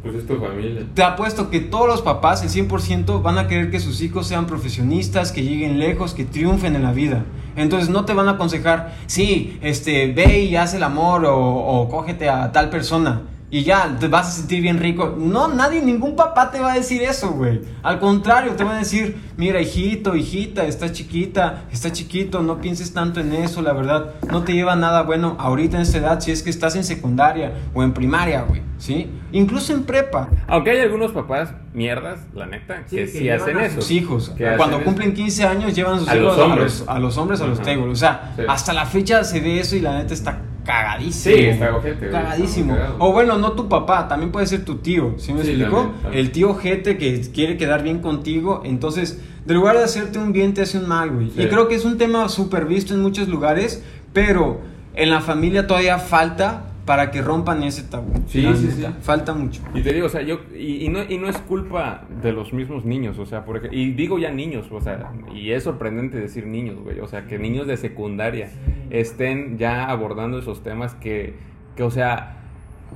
[0.08, 0.86] pues es tu familia.
[0.94, 4.48] Te apuesto que todos los papás, el 100%, van a querer que sus hijos sean
[4.48, 7.26] profesionistas, que lleguen lejos, que triunfen en la vida.
[7.56, 12.30] Entonces no te van a aconsejar, sí, este, ve y haz el amor o cógete
[12.30, 15.16] a tal persona y ya te vas a sentir bien rico.
[15.18, 17.62] No, nadie, ningún papá te va a decir eso, güey.
[17.82, 22.94] Al contrario, te va a decir, mira, hijito, hijita, estás chiquita, está chiquito, no pienses
[22.94, 26.32] tanto en eso, la verdad, no te lleva nada bueno ahorita en esta edad si
[26.32, 29.10] es que estás en secundaria o en primaria, güey, ¿sí?
[29.32, 30.30] Incluso en prepa.
[30.48, 33.82] Aunque hay algunos papás mierdas, la neta, que sí, hacen eso.
[33.82, 36.84] Sus hijos, cuando cumplen 15 años llevan sus a hijos los hombres.
[36.88, 37.88] A, los, hombres, a los tables.
[37.88, 41.36] O sea, hasta la fecha se ve eso y la neta está cagadísimo.
[41.36, 42.10] Sí, está ojete.
[42.10, 42.78] Cagadísimo.
[43.00, 45.94] O bueno, no tu papá, también puede ser tu tío, ¿sí me explico?
[46.12, 50.54] El tío ojete que quiere quedar bien contigo, entonces, de lugar de hacerte un bien,
[50.54, 51.32] te hace un mal, güey.
[51.36, 54.62] Y creo que es un tema súper visto en muchos lugares, pero
[54.94, 58.14] en la familia todavía falta para que rompan ese tabú.
[58.28, 58.86] Sí, sí, sí.
[59.02, 59.62] Falta mucho.
[59.76, 62.86] Y te digo, o sea, yo, y, no, y no es culpa de los mismos
[62.86, 66.80] niños, o sea, porque, y digo ya niños, o sea, y es sorprendente decir niños,
[66.82, 68.50] güey, o sea, que niños de secundaria
[68.90, 71.36] estén ya abordando esos temas que,
[71.76, 72.38] que o sea,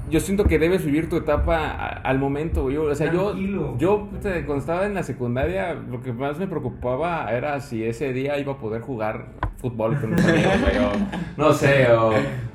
[0.10, 2.78] yo siento que debes vivir tu etapa al momento, güey.
[2.78, 3.36] O sea, yo,
[3.78, 8.40] yo cuando estaba en la secundaria, lo que más me preocupaba era si ese día
[8.40, 9.28] iba a poder jugar
[9.58, 10.92] fútbol con mis amigos, güey, o
[11.38, 12.14] no sé, o,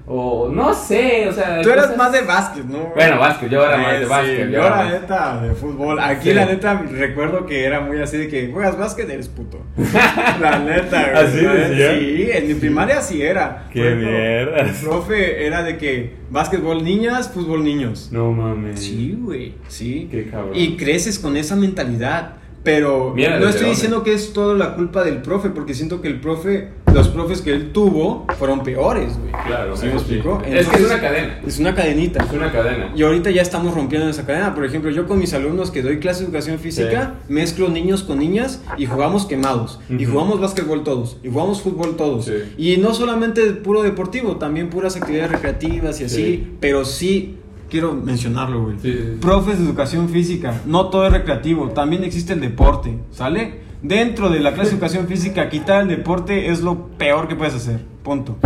[0.08, 1.60] o no sé, o sea.
[1.62, 2.92] Tú eras cosas- más de básquet, ¿no?
[2.94, 4.46] Bueno, básquet, yo era más de básquet.
[4.46, 5.98] sí, yo era neta de fútbol.
[5.98, 6.34] Aquí Sí.
[6.34, 9.58] la neta recuerdo que era muy así de que juegas básquet, eres puto.
[10.40, 11.24] la neta, güey.
[11.24, 11.98] ¿Así decía?
[11.98, 13.66] Sí, en mi primaria sí era.
[13.72, 14.58] Qué mierda.
[14.60, 18.10] El profe era de que básquetbol niñas, fútbol niños.
[18.12, 18.80] No mames.
[18.80, 20.08] Sí, güey, sí.
[20.10, 20.52] Qué cabrón.
[20.54, 22.34] Y creces con esa mentalidad.
[22.62, 26.18] Pero no estoy diciendo que es toda la culpa del profe, porque siento que el
[26.20, 29.32] profe, los profes que él tuvo, fueron peores, güey.
[29.46, 30.22] Claro, ¿Sí me eso sí.
[30.46, 31.40] Es que es una cadena.
[31.46, 32.24] Es una cadenita.
[32.24, 32.92] Es una cadena.
[32.96, 34.54] Y ahorita ya estamos rompiendo esa cadena.
[34.54, 38.18] Por ejemplo, yo con mis alumnos que doy clase de educación física, mezclo niños con
[38.18, 39.80] niñas y jugamos quemados.
[39.90, 40.12] Y Ujú.
[40.12, 41.18] jugamos básquetbol todos.
[41.22, 42.24] Y jugamos fútbol todos.
[42.26, 42.32] Sí.
[42.56, 46.16] Y no solamente puro deportivo, también puras actividades recreativas y así.
[46.16, 46.52] Sí.
[46.60, 47.36] Pero sí,
[47.68, 48.76] quiero mencionarlo, güey.
[48.80, 49.18] Sí, sí, sí.
[49.20, 53.65] Profes de educación física, no todo es recreativo, también existe el deporte, ¿sale?
[53.90, 57.54] Dentro de la clase de educación física, quitar el deporte es lo peor que puedes
[57.54, 57.80] hacer.
[58.02, 58.36] Punto.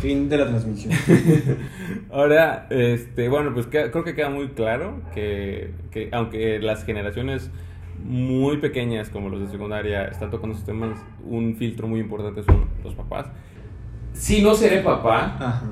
[0.00, 0.92] Fin de la transmisión.
[2.10, 7.48] Ahora, este, bueno, pues creo que queda muy claro que, que aunque las generaciones
[8.04, 12.64] muy pequeñas como los de secundaria están tocando esos temas, un filtro muy importante son
[12.82, 13.26] los papás.
[14.14, 15.62] Sí, no seré papá, Ajá.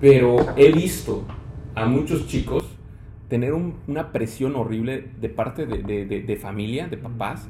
[0.00, 1.26] pero he visto
[1.74, 2.64] a muchos chicos
[3.28, 7.46] tener un- una presión horrible de parte de, de- de- de familia, de papás,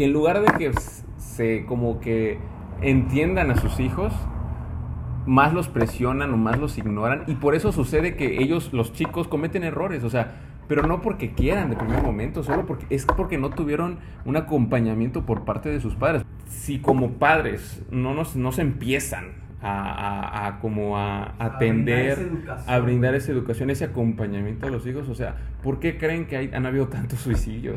[0.00, 0.72] que en lugar de que
[1.18, 2.38] se como que
[2.80, 4.14] entiendan a sus hijos,
[5.26, 9.28] más los presionan o más los ignoran y por eso sucede que ellos, los chicos,
[9.28, 13.36] cometen errores, o sea, pero no porque quieran de primer momento, solo porque es porque
[13.36, 16.24] no tuvieron un acompañamiento por parte de sus padres.
[16.48, 22.30] Si como padres no nos no se empiezan a, a- a como a atender,
[22.66, 26.36] a brindar esa educación, ese acompañamiento a los hijos, o sea, ¿por qué creen que
[26.36, 27.76] hay- han habido tantos suicidios?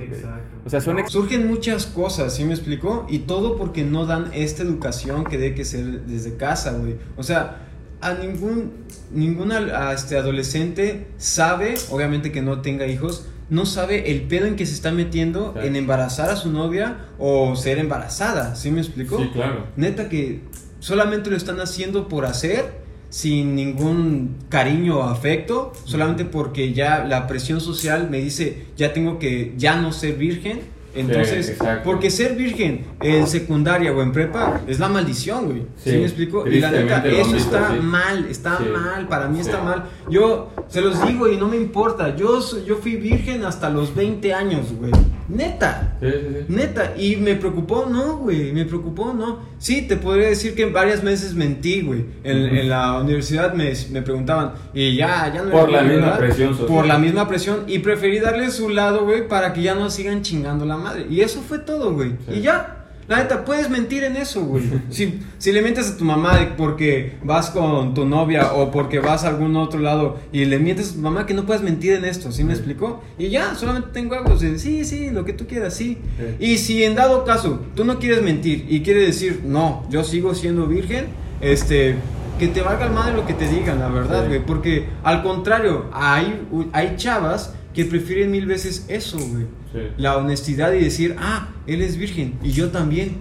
[0.66, 3.06] O sea, son Surgen muchas cosas, ¿sí me explicó?
[3.10, 6.96] Y todo porque no dan esta educación que debe que ser desde casa, güey.
[7.18, 7.60] O sea,
[8.02, 8.72] a ningún,
[9.14, 14.46] ningún al- a este adolescente sabe, obviamente que no tenga hijos, no sabe el pedo
[14.46, 15.68] en que se está metiendo Claro.
[15.68, 19.18] en embarazar a su novia o ser embarazada, ¿sí me explicó?
[19.20, 19.68] Sí, claro.
[19.76, 20.42] Neta que
[20.84, 27.26] solamente lo están haciendo por hacer sin ningún cariño o afecto, solamente porque ya la
[27.26, 30.74] presión social me dice, ya tengo que ya no ser virgen.
[30.96, 35.62] Entonces, porque ser virgen en secundaria o en prepa es la maldición, güey.
[35.78, 36.48] ¿Sí, Sí, me explico?
[36.48, 39.86] Y la neta, eso está mal, está mal, para mí está mal.
[40.10, 42.16] Yo se los digo y no me importa.
[42.16, 44.92] Yo, yo fui virgen hasta los 20 años, güey.
[45.30, 45.98] Neta.
[46.02, 46.54] Sí, sí, sí.
[46.54, 49.40] Neta, y me preocupó, no, güey, me preocupó, no.
[49.58, 52.06] Sí, te podría decir que varias veces mentí, güey.
[52.24, 56.20] En, en la universidad me, me preguntaban, y ya, ya no Por la misma ¿verdad?
[56.20, 56.68] presión social.
[56.68, 60.22] Por la misma presión, y preferí darle su lado, güey, para que ya no sigan
[60.22, 61.08] chingando la madre.
[61.10, 62.14] Y eso fue todo, güey.
[62.32, 62.80] Y ya.
[63.08, 64.64] La neta, puedes mentir en eso, güey.
[64.90, 69.24] Si, si le mientes a tu mamá porque vas con tu novia o porque vas
[69.24, 72.06] a algún otro lado y le mientes a tu mamá que no puedes mentir en
[72.06, 73.04] esto, ¿sí me explicó?
[73.18, 75.98] Y ya, solamente tengo algo de sí, sí, lo que tú quieras, sí.
[76.40, 76.46] Sí.
[76.46, 80.34] Y si en dado caso tú no quieres mentir y quieres decir, no, yo sigo
[80.34, 81.08] siendo virgen,
[81.42, 81.96] este,
[82.40, 84.28] que te valga el madre lo que te digan, la verdad, Sí.
[84.30, 84.46] güey.
[84.46, 89.80] Porque al contrario, hay, hay chavas que prefieren mil veces eso, güey Sí.
[89.98, 93.18] la honestidad y decir, ah, él es virgen y yo también.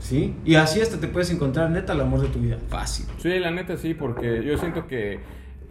[0.00, 0.34] ¿Sí?
[0.44, 2.58] Y así hasta te puedes encontrar neta el amor de tu vida.
[2.68, 3.06] Fácil.
[3.16, 5.20] Sí, la neta sí, porque yo siento que,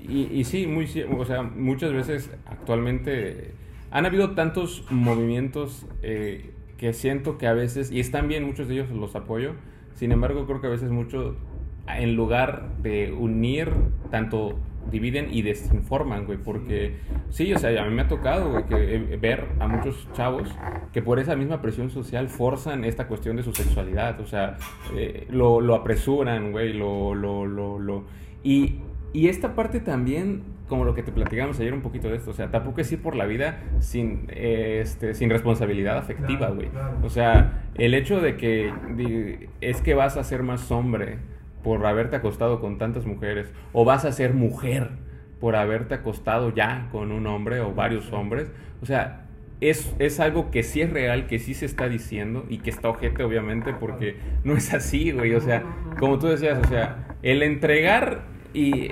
[0.02, 3.54] y, y sí, muy, o sea, muchas veces actualmente
[3.92, 8.74] han habido tantos movimientos eh, que siento que a veces, y están bien, muchos de
[8.74, 9.52] ellos los apoyo,
[9.94, 11.36] sin embargo creo que a veces mucho,
[11.88, 13.70] en lugar de unir,
[14.10, 14.58] tanto
[14.92, 16.98] dividen y desinforman, güey, porque
[17.30, 20.50] sí, o sea, a mí me ha tocado, güey, que eh, ver a muchos chavos
[20.92, 24.58] que por esa misma presión social forzan esta cuestión de su sexualidad, o sea,
[24.96, 28.06] eh, lo, lo apresuran, güey, lo, lo, lo, lo...
[28.44, 28.80] Y,
[29.14, 32.34] y esta parte también, como lo que te platicamos ayer un poquito de esto, o
[32.34, 36.70] sea, tampoco es ir por la vida sin, eh, este, sin responsabilidad afectiva, güey.
[36.70, 36.98] claro.
[37.04, 41.20] O sea, el hecho de que es que vas a ser más hombre
[41.64, 44.90] por haberte acostado con tantas mujeres, o vas a ser mujer
[45.40, 49.24] por haberte acostado ya con un hombre o varios hombres, o sea,
[49.70, 52.90] es, es algo que sí es real, que sí se está diciendo y que está
[52.90, 55.34] ojete, obviamente, porque no es así, güey.
[55.36, 55.64] O sea,
[56.00, 58.90] como tú decías, o sea, el entregar y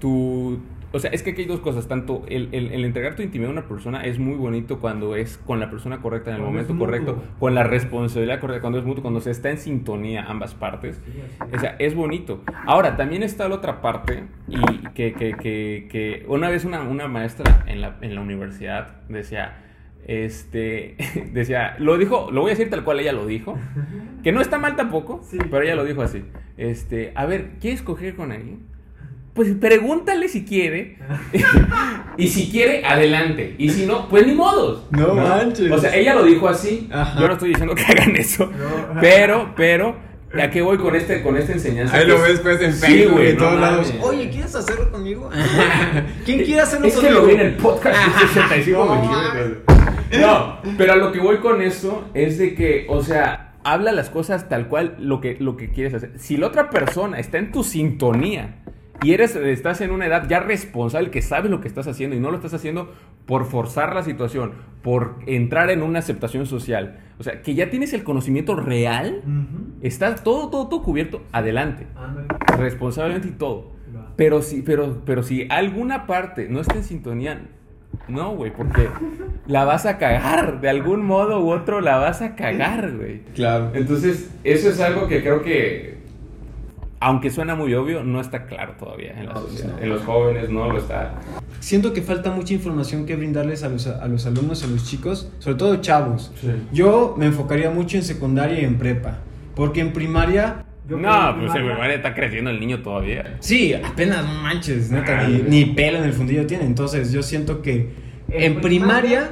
[0.00, 0.60] tu.
[0.94, 1.88] O sea, es que aquí hay dos cosas.
[1.88, 5.36] Tanto el, el- el entregar tu intimidad a una persona es muy bonito cuando es
[5.38, 8.84] con la persona correcta en el Cuando momento correcto, con la responsabilidad correcta, cuando es
[8.84, 11.02] mutuo, cuando se está en sintonía ambas partes.
[11.52, 12.42] O sea, es bonito.
[12.64, 14.60] Ahora, también está la otra parte, y
[14.94, 19.56] que, que, que, que una vez una, una maestra en la, en la universidad decía,
[20.06, 20.96] este,
[21.32, 23.58] decía, lo dijo, lo voy a decir tal cual ella lo dijo,
[24.22, 26.24] que no está mal tampoco, pero ella lo dijo así.
[26.56, 28.60] Este, a ver, ¿quieres coger con alguien?
[29.34, 30.96] Pues pregúntale si quiere.
[32.16, 33.56] y si quiere, adelante.
[33.58, 34.86] Y si no, pues ni modos.
[34.90, 35.70] No, manches.
[35.72, 36.88] O sea, ella lo dijo así.
[36.92, 37.18] Ajá.
[37.20, 38.48] Yo no estoy diciendo que hagan eso.
[39.00, 39.96] Pero, pero,
[40.40, 41.96] ¿a qué voy con este, con esta enseñanza?
[41.96, 43.94] Ahí lo es- ves pues en Sí, Facebook güey, y no todos lados.
[44.02, 45.28] Oye, ¿quieres hacerlo conmigo?
[46.24, 47.20] ¿Quién quiere hacerlo Es que conmigo?
[47.22, 49.64] lo vi en el podcast de 65
[50.12, 50.20] No.
[50.20, 54.10] No, pero a lo que voy con esto es de que, o sea, habla las
[54.10, 56.12] cosas tal cual lo que, lo que quieres hacer.
[56.18, 58.56] Si la otra persona está en tu sintonía
[59.02, 62.20] y eres, estás en una edad ya responsable, que sabes lo que estás haciendo y
[62.20, 62.92] no lo estás haciendo
[63.26, 64.52] por forzar la situación,
[64.82, 69.22] por entrar en una aceptación social, o sea, que ya tienes el conocimiento real,
[69.82, 71.86] está todo, todo, todo cubierto, adelante
[72.56, 73.72] responsablemente y todo.
[74.16, 77.42] Pero si, pero, pero si alguna parte no está en sintonía,
[78.08, 78.88] no, güey, porque
[79.46, 80.60] la vas a cagar.
[80.60, 83.22] De algún modo u otro la vas a cagar, güey.
[83.34, 83.70] Claro.
[83.74, 85.93] Entonces, eso es algo que creo que,
[87.04, 89.72] aunque suena muy obvio, no está claro todavía en la No, sociedad.
[89.76, 89.78] no.
[89.82, 91.14] En los jóvenes no lo está.
[91.60, 95.30] Siento que falta mucha información que brindarles a los, a los alumnos, a los chicos,
[95.38, 96.32] sobre todo chavos.
[96.40, 96.48] Sí.
[96.72, 99.18] Yo me enfocaría mucho en secundaria y en prepa.
[99.54, 103.36] Porque en primaria, Yo no, pues en primaria- está creciendo el niño todavía.
[103.40, 106.64] sí, apenas no manches, neta, Ah, ni, ni pelo en el fundillo tiene.
[106.64, 107.92] Entonces yo siento que
[108.30, 109.30] en, En primaria, primaria,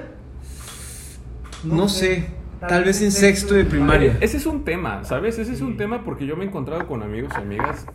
[1.64, 2.26] no, sé,
[2.68, 4.16] tal vez en sexto de primaria.
[4.20, 5.38] Ese es un tema, ¿sabes?
[5.38, 7.86] Ese es un tema porque yo me he encontrado con amigos y amigas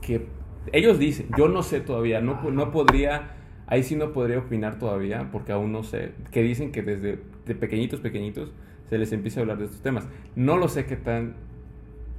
[0.00, 0.26] que
[0.72, 3.34] ellos dicen, yo no sé todavía, no, no podría,
[3.66, 7.54] ahí sí no podría opinar todavía porque aún no sé, que dicen que desde de
[7.54, 8.52] pequeñitos, pequeñitos
[8.88, 10.06] se les empieza a hablar de estos temas.
[10.34, 11.36] No lo sé qué tan,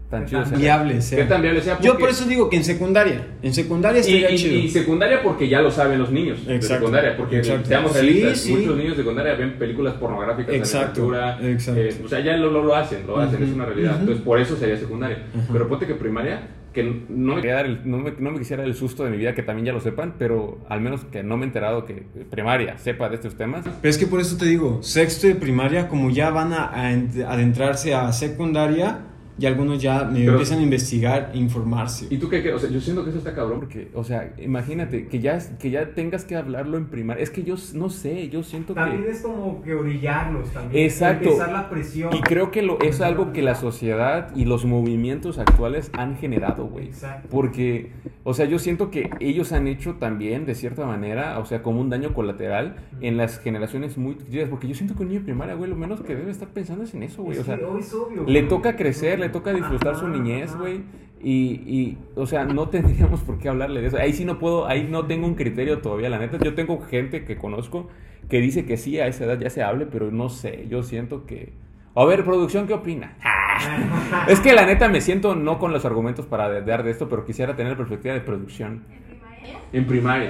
[0.10, 0.60] tan chido tan.
[0.60, 1.20] Viable sea.
[1.20, 1.80] Qué tan viable sea.
[1.82, 4.56] Yo por eso digo que en secundaria, en secundaria y, estaría y- chido.
[4.60, 6.76] y secundaria porque ya lo saben los niños de Exacto.
[6.86, 7.68] secundaria, porque Exacto.
[7.68, 8.54] seamos realistas, sí.
[8.56, 11.82] muchos niños de secundaria ven películas pornográficas Exacto, de exacto.
[12.06, 14.00] o sea, ya lo, lo, lo hacen, lo hacen, Ujú, es una realidad, ujú.
[14.02, 15.54] entonces por eso sería secundaria, Ujú.
[15.54, 18.76] pero ponte que primaria, que no me, dar el- no, me, no me quisiera el
[18.76, 21.44] susto de mi vida que también ya lo sepan, pero al menos que no me
[21.44, 24.82] he enterado que primaria sepa de estos temas, Pero es que por eso te digo,
[24.84, 29.00] sexto de primaria, como ya van a, a ent- adentrarse a secundaria,
[29.40, 32.08] y algunos ya me Pero- empiezan a investigar e informarse.
[32.10, 32.56] ¿Y tú qué crees?
[32.56, 35.70] O sea, yo siento que eso está cabrón porque, o sea, imagínate que ya, que
[35.70, 37.24] ya tengas que hablarlo en primaria.
[37.24, 39.12] Es que yo no sé, yo siento También que...
[39.12, 40.84] es como que orillarlos también.
[40.86, 41.30] Exacto.
[41.30, 42.14] Empezar la presión.
[42.16, 46.66] Y creo que lo, es algo que la sociedad y los movimientos actuales han generado,
[46.66, 46.88] güey.
[46.88, 47.28] Exacto.
[47.32, 47.92] Porque,
[48.24, 51.80] o sea, yo siento que ellos han hecho también, de cierta manera, o sea, como
[51.82, 54.16] un daño colateral en las generaciones muy.
[54.50, 56.84] Porque yo siento que un niño de primaria, güey, lo menos que debe estar pensando
[56.84, 57.38] es en eso, güey.
[57.38, 58.48] O sea, es obvio, le güey.
[58.48, 60.84] toca crecer, le toca disfrutar su Ajá, niñez, güey.
[61.22, 63.98] Y, y, o sea, no tendríamos por qué hablarle de eso.
[63.98, 66.38] Ahí sí no puedo, ahí no tengo un criterio todavía, la neta.
[66.38, 67.90] Yo tengo gente que conozco
[68.30, 71.26] que dice que sí, a esa edad ya se hable, pero no sé, yo siento
[71.26, 71.54] que...
[71.96, 73.18] A ver, producción, ¿qué opina?
[74.28, 77.26] es que la neta me siento no con los argumentos para dar de esto, pero
[77.26, 78.86] quisiera tener perspectiva de producción.
[78.90, 79.60] ¿En primaria?
[79.74, 80.30] En primaria.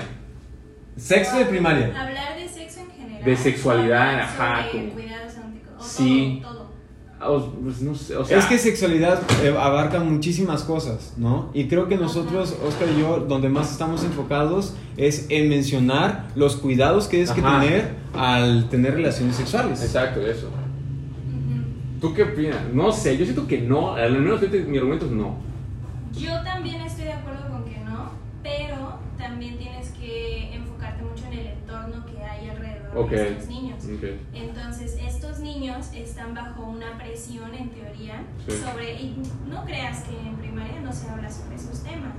[0.96, 1.88] Sexto de primaria.
[1.88, 3.24] Hablar de sexo en general.
[3.24, 5.34] De sexualidad, ajá, Sobre cuidados
[5.80, 6.40] Sí.
[6.42, 6.59] Todo, todo.
[7.22, 8.38] Ah, o- pues no sé, o sea...
[8.38, 11.50] Es que sexualidad eh, abarca muchísimas cosas, ¿no?
[11.54, 16.56] Y creo que nosotros, Oscar y yo, donde más estamos enfocados es en mencionar los
[16.56, 19.84] cuidados que tienes que tener al tener relaciones sexuales.
[19.84, 20.50] Exacto, eso.
[22.00, 22.60] ¿Tú qué opinas?
[22.74, 25.36] No sé, yo siento que no, al menos mi argumento es no.
[26.18, 31.40] Yo también estoy de acuerdo con que no, pero también tienes que enfocarte mucho en
[31.40, 32.24] el entorno que
[32.92, 33.12] hay alrededor Ok.
[33.12, 33.84] de estos niños.
[34.34, 38.52] Entonces, estos niños están bajo una presión, en teoría, Sí.
[38.58, 42.14] sobre, y no creas que en primaria no se habla sobre esos temas.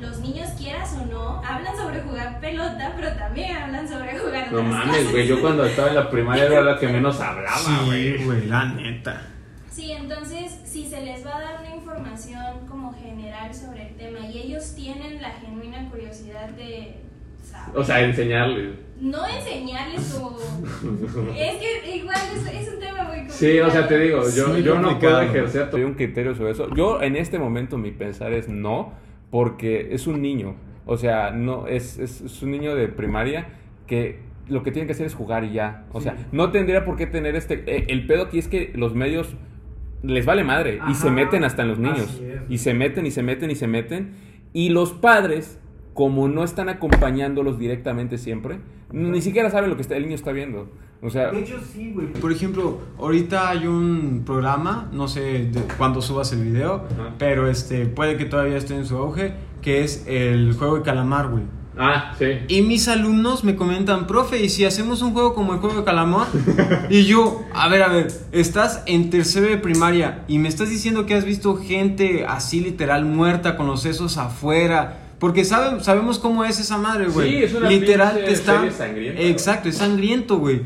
[0.00, 4.62] Los niños, quieras o no, hablan sobre jugar pelota, pero también hablan sobre jugar No
[4.64, 8.18] mames, güey, yo cuando estaba en la primaria era la que menos hablaba, güey.
[8.18, 9.28] Sí, güey, la neta.
[9.70, 14.26] Sí, entonces, si se les va a dar una información como general sobre el tema
[14.26, 16.96] y ellos tienen la genuina curiosidad de
[17.74, 18.74] O sea, enseñarles.
[19.00, 20.36] no enseñarles como...
[21.36, 23.30] es que igual es, es un tema muy complicado.
[23.30, 26.52] Sí, o sea, te digo, yo, Sí, yo no puedo ejercer todavía un criterio sobre
[26.52, 26.72] eso.
[26.74, 28.92] Yo en este momento mi pensar es no,
[29.30, 30.54] porque es un niño.
[30.86, 33.48] O sea, no es, es, es un niño de primaria
[33.86, 35.84] que lo que tiene que hacer es jugar y ya.
[35.92, 36.04] O Sí.
[36.04, 37.62] sea, no tendría por qué tener este...
[37.66, 39.34] eh, el pedo aquí es que los medios
[40.02, 42.10] les vale madre y se meten hasta en los niños.
[42.10, 42.40] así es.
[42.48, 44.14] Y se meten y se meten y se meten.
[44.52, 45.60] Y los padres,
[45.94, 48.60] como no están acompañándolos directamente siempre,
[48.92, 50.68] ni siquiera saben lo que está, el niño está viendo.
[51.04, 52.12] O sea, De hecho, sí, güey.
[52.12, 57.14] Por ejemplo, ahorita hay un programa, no sé de cuándo subas el video, Ajá.
[57.18, 61.28] pero este puede que todavía esté en su auge, que es el juego de calamar,
[61.28, 61.42] güey.
[61.76, 62.26] Ah, sí.
[62.48, 65.84] Y mis alumnos me comentan, profe, ¿y si hacemos un juego como el juego de
[65.84, 66.28] calamar?
[66.90, 71.06] y yo, a ver, a ver, estás en tercero de primaria y me estás diciendo
[71.06, 74.98] que has visto gente así literal muerta con los sesos afuera.
[75.22, 77.30] Porque sabe- sabemos cómo es esa madre, güey.
[77.30, 80.62] Sí, es una literal te está Exacto, es sangriento, güey.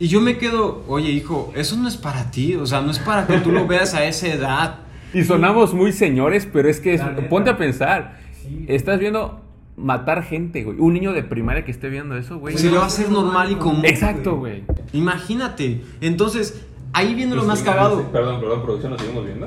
[0.00, 2.98] Y yo me quedo, oye, hijo, eso no es para ti, o sea, no es
[2.98, 4.78] para que tú lo veas a esa edad.
[5.14, 8.18] Y sonamos muy señores, pero es que es- ponte a pensar.
[8.42, 8.64] Sí.
[8.66, 9.40] Estás viendo
[9.76, 10.80] matar gente, güey.
[10.80, 12.58] Un niño de primaria que esté viendo eso, güey.
[12.58, 13.84] Se le va a hacer normal y común.
[13.84, 14.64] Exacto, güey.
[14.94, 15.82] Imagínate.
[16.00, 16.60] Entonces,
[16.92, 18.02] ahí viendo lo Nos más cagado.
[18.10, 19.46] Perdón, perdón, producción, ¿nos seguimos viendo?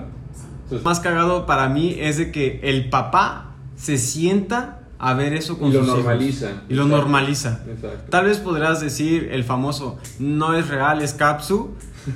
[0.64, 3.49] Entonces, más cagado para mí es de que el papá
[3.80, 5.96] se sienta a ver eso con Y lo hijos.
[5.96, 6.52] normaliza.
[6.68, 7.62] Y lo normaliza.
[7.70, 8.10] Exacto.
[8.10, 11.70] Tal vez podrás decir el famoso, no es real, es Capsu.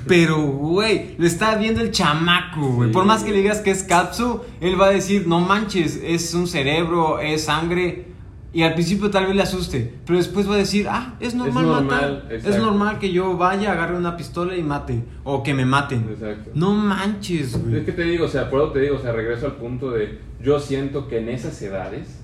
[0.06, 2.88] Pero, güey, lo está viendo el chamaco, güey.
[2.88, 6.00] Sí, Por más que le digas que es Capsu, él va a decir, no manches,
[6.02, 8.08] es un cerebro, es sangre.
[8.54, 11.66] Y al principio tal vez le asuste, pero después va a decir, ah, es normal,
[11.66, 12.32] normal, matar.
[12.32, 15.02] Es normal que yo vaya, agarre una pistola y mate.
[15.24, 16.06] O que me maten.
[16.08, 16.52] Exacto.
[16.54, 17.78] No manches, güey.
[17.78, 19.90] Es que te digo, o sea, por eso te digo, o sea, regreso al punto
[19.90, 22.20] de, yo siento que en esas edades,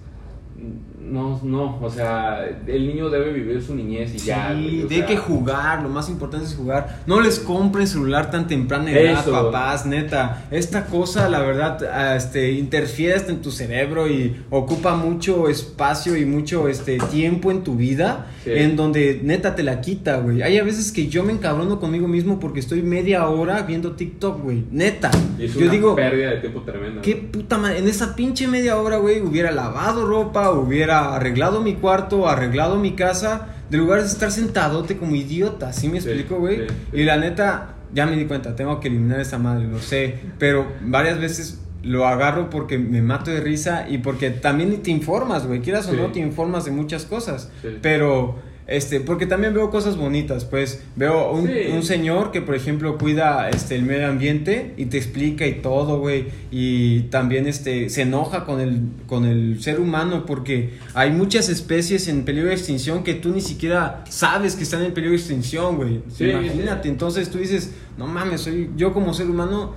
[1.00, 4.54] no, no, o sea, el niño debe vivir su niñez y ya.
[4.54, 7.00] Sí, sea, que jugar, lo más importante es jugar.
[7.06, 9.32] No les compren celular tan temprana edad, Eso.
[9.32, 10.44] papás, neta.
[10.50, 16.16] Esta cosa, la verdad, ah, este, interfiere hasta en tu cerebro y ocupa mucho espacio
[16.16, 18.50] y mucho este, tiempo en tu vida, Sí.
[18.54, 20.42] en donde neta te la quita, güey.
[20.42, 24.42] Hay a veces que yo me encabrono conmigo mismo porque estoy media hora viendo TikTok,
[24.42, 24.64] güey.
[24.70, 25.10] Neta.
[25.38, 27.02] Y es yo una digo, pérdida de tiempo tremenda.
[27.02, 27.78] ¿Qué puta madre?
[27.78, 32.92] En esa pinche media hora, güey, hubiera lavado ropa, hubiera arreglado mi cuarto, arreglado mi
[32.92, 36.66] casa, de lugar de estar sentadote como idiota, ¿sí me explico, güey?
[36.92, 40.66] Y la neta, ya me di cuenta, tengo que eliminar esa madre, lo sé, pero
[40.82, 45.60] varias veces lo agarro porque me mato de risa y porque también te informas, güey,
[45.60, 47.50] quieras o no, te informas de muchas cosas,
[47.82, 48.49] pero...
[48.70, 51.52] Este, porque también veo cosas bonitas, pues veo un, Sí.
[51.74, 55.98] un señor que por ejemplo cuida este el medio ambiente y te explica y todo,
[55.98, 61.48] güey, y también este se enoja con el con el ser humano porque hay muchas
[61.48, 65.18] especies en peligro de extinción que tú ni siquiera sabes que están en peligro de
[65.18, 66.02] extinción, güey.
[66.14, 69.74] Sí, Imagínate, entonces tú dices, "No mames, soy yo como ser humano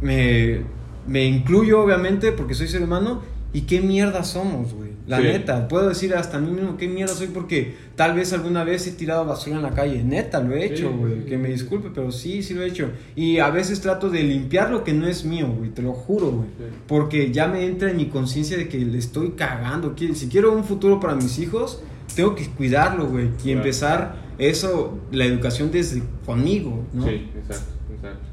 [0.00, 0.60] me
[1.06, 3.22] me incluyo obviamente porque soy ser humano
[3.52, 4.90] y qué mierda somos, güey.
[5.06, 5.24] La Sí.
[5.24, 8.86] neta, puedo decir hasta a mí mismo qué mierda soy porque tal vez alguna vez
[8.86, 10.04] he tirado basura en la calle.
[10.04, 11.14] Neta, lo he Sí, hecho, güey.
[11.14, 12.90] sí, que me disculpe, pero sí, sí lo he hecho.
[13.16, 15.70] Y a veces trato de limpiar lo que no es mío, güey.
[15.70, 16.48] Te lo juro, güey.
[16.86, 19.94] Porque ya me entra en mi conciencia de que le estoy cagando.
[20.14, 21.82] Si quiero un futuro para mis hijos,
[22.14, 23.26] tengo que cuidarlo, güey.
[23.26, 23.58] Y Claro.
[23.58, 27.04] empezar eso, la educación desde conmigo, ¿no?
[27.04, 28.29] Sí, exacto, exacto.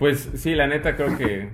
[0.00, 1.50] Pues sí, la neta creo que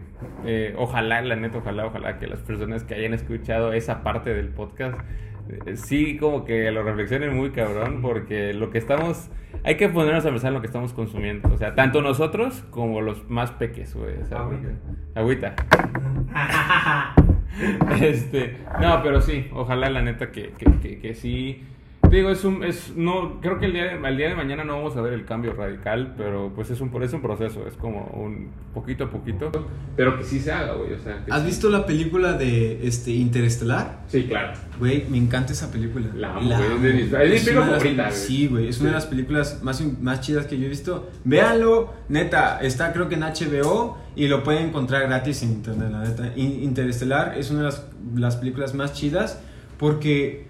[0.47, 4.51] eh, ojalá, la neta, ojalá, ojalá que las personas que hayan escuchado esa parte del
[4.51, 5.01] podcast
[5.49, 9.31] eh, sí como que lo reflexionen muy cabrón porque lo que estamos,
[9.65, 13.01] hay que ponernos a pensar en lo que estamos consumiendo, o sea, tanto nosotros como
[13.01, 14.17] los más peques, güey.
[14.23, 14.69] o sea, Agüita.
[15.17, 15.55] Agüita.
[18.03, 21.65] Este, no, pero sí, ojalá la neta que, que, que, que sí.
[22.11, 24.75] Digo, es un, es, no, creo que el día, de, al día de mañana no
[24.77, 28.05] vamos a ver el cambio radical, pero pues es un, es un proceso, es como
[28.15, 29.51] un poquito a poquito,
[29.97, 31.25] pero que sí se haga, güey, o sea.
[31.25, 31.47] que ¿Has sí.
[31.47, 34.03] visto la película de este Interestelar?
[34.07, 34.57] Sí, claro.
[34.79, 36.07] Güey, me encanta esa película.
[36.15, 38.13] La amo, güey, es de mis- es mi Es película de las- güey.
[38.13, 41.11] Sí, güey, es una de las películas más, más chidas que yo he visto.
[41.25, 46.05] Véanlo, neta, está creo que en HBO y lo pueden encontrar gratis en internet, la
[46.05, 46.33] neta.
[46.37, 49.43] In- Interestelar es una de las, las películas más chidas
[49.77, 50.47] porque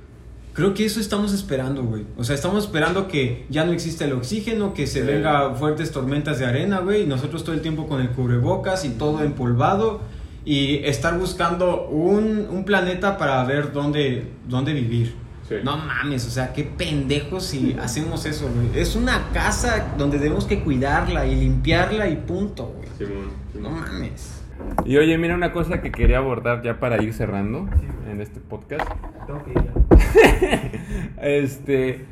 [0.57, 2.05] creo que eso estamos esperando, güey.
[2.17, 5.07] O sea, estamos esperando que ya no exista el oxígeno, que se Sí.
[5.07, 8.89] venga fuertes tormentas de arena, güey, y nosotros todo el tiempo con el cubrebocas y
[8.91, 10.01] todo empolvado
[10.45, 15.15] y estar buscando un, un planeta para ver dónde, dónde vivir.
[15.49, 15.57] Sí.
[15.63, 18.81] No mames, o sea, qué pendejos si hacemos eso, güey.
[18.81, 22.89] Es una casa donde tenemos que cuidarla y limpiarla y punto, güey.
[22.99, 23.29] Simón,
[23.61, 24.36] No mames.
[24.85, 27.87] Y oye, mira una cosa que quería abordar ya para ir cerrando Sí.
[28.11, 28.89] en este podcast.
[29.27, 30.71] Tengo que ir ya.
[31.23, 32.05] Este,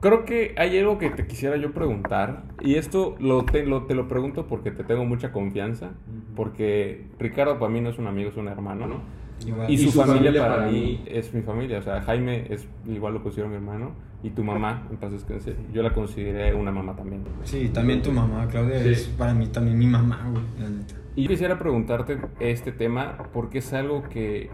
[0.00, 2.42] creo que hay algo que te quisiera yo preguntar.
[2.60, 5.90] Y esto lo te, lo, te lo pregunto porque te tengo mucha confianza.
[6.34, 9.00] Porque Ricardo para mí no es un amigo, es un hermano, ¿no?
[9.46, 9.70] Igual.
[9.70, 11.78] Y, su, familia, para, mí es mi familia.
[11.78, 13.92] O sea, Jaime es igual lo considero mi hermano.
[14.22, 15.24] Y tu mamá, entonces
[15.72, 17.22] yo la consideré una mamá también.
[17.44, 18.88] Sí, también tu mamá, Claudia, Sí.
[18.88, 20.94] es para mí también mi mamá, güey, la neta.
[21.16, 24.50] Y yo quisiera preguntarte este tema porque es algo que,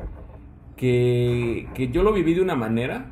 [0.76, 3.06] que, que yo lo viví de una manera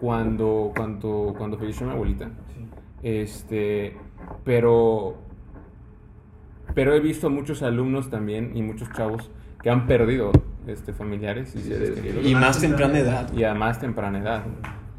[0.00, 2.26] cuando, cuando, cuando falleció mi abuelita.
[2.26, 2.66] Sí.
[3.02, 3.96] Este,
[4.44, 5.16] pero,
[6.74, 9.30] pero he visto muchos alumnos también y muchos chavos
[9.62, 10.32] que han perdido
[10.66, 12.26] este, familiares y seres queridos.
[12.26, 13.32] Y más temprana edad.
[13.32, 14.44] y a más temprana edad.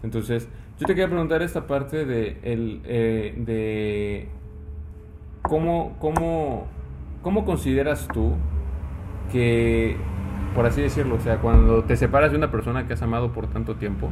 [0.04, 0.48] Entonces,
[0.80, 4.28] yo te quería preguntar esta parte de, el, eh, de
[5.42, 6.68] cómo, cómo,
[7.28, 8.36] cómo consideras tú
[9.34, 9.98] que,
[10.56, 13.48] por así decirlo, o sea, cuando te separas de una persona que has amado por
[13.48, 14.10] tanto tiempo,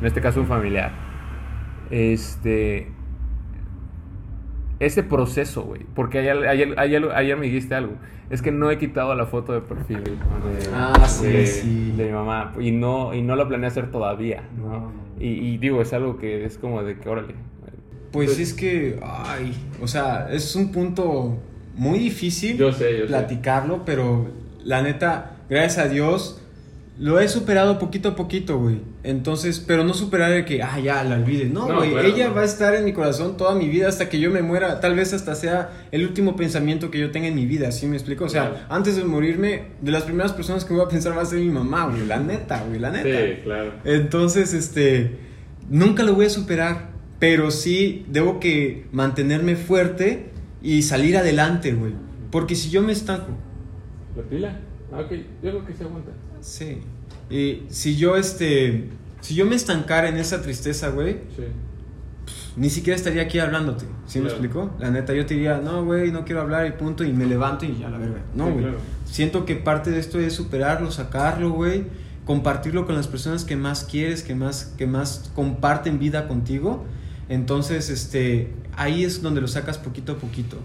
[0.00, 0.90] en este caso un familiar,
[1.90, 2.90] este,
[4.80, 7.96] ese proceso, güey, porque ayer, ayer, ayer, ayer me dijiste algo,
[8.30, 10.16] es que no he quitado la foto de perfil de,
[10.74, 11.92] Ah, sí, de- sí.
[11.94, 14.90] de mi mamá y no, y no lo planeé hacer todavía, ¿no?
[15.20, 17.34] Y, y digo, es algo que es como de que, órale,
[18.10, 19.52] Pues es que, ay,
[19.82, 21.36] o sea, es un punto
[21.76, 23.06] muy difícil Yo sé, yo sé.
[23.08, 24.28] platicarlo, pero
[24.64, 26.40] la neta, gracias a Dios,
[26.98, 28.76] lo he superado poquito a poquito, güey.
[29.02, 31.46] Entonces, pero no superar el que, ah, ya, la olvide.
[31.46, 32.34] No, No, güey, ella no.
[32.36, 34.78] va a estar en mi corazón toda mi vida hasta que yo me muera.
[34.80, 37.96] Tal vez hasta sea el último pensamiento que yo tenga en mi vida, ¿sí me
[37.96, 38.26] explico?
[38.26, 38.64] O sea, Claro.
[38.68, 41.50] antes de morirme, de las primeras personas que voy a pensar va a ser mi
[41.50, 42.06] mamá, güey.
[42.06, 43.42] La neta, güey, la neta.
[43.42, 43.72] claro.
[43.84, 45.16] Entonces, este,
[45.68, 50.30] nunca lo voy a superar, pero sí debo que mantenerme fuerte
[50.64, 51.92] y salir adelante, güey.
[52.32, 53.28] Porque si yo me estanco,
[54.16, 54.58] ¿La pila?
[54.92, 55.10] Ah, ok,
[55.42, 56.10] yo creo que se aguanta.
[56.40, 56.78] sí.
[57.30, 58.88] Y si yo, este,
[59.20, 61.42] si yo me estancara en esa tristeza, güey, Sí.
[62.56, 63.86] ni siquiera estaría aquí hablándote.
[64.06, 64.42] ¿Sí me Claro.
[64.44, 64.70] explico?
[64.78, 67.64] La neta, yo te diría, no, güey, no quiero hablar y punto, y me levanto
[67.64, 68.20] y ya la verga.
[68.34, 68.64] No, Sí, güey.
[68.64, 68.78] claro.
[69.06, 71.84] Siento que parte de esto es superarlo, sacarlo, güey,
[72.26, 76.84] compartirlo con las personas que más quieres, que más, que más comparten vida contigo.
[77.28, 80.58] Entonces, este, ahí es donde lo sacas poquito a poquito.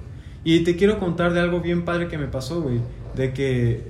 [0.43, 2.79] Y te quiero contar de algo bien padre que me pasó, güey.
[3.15, 3.83] De que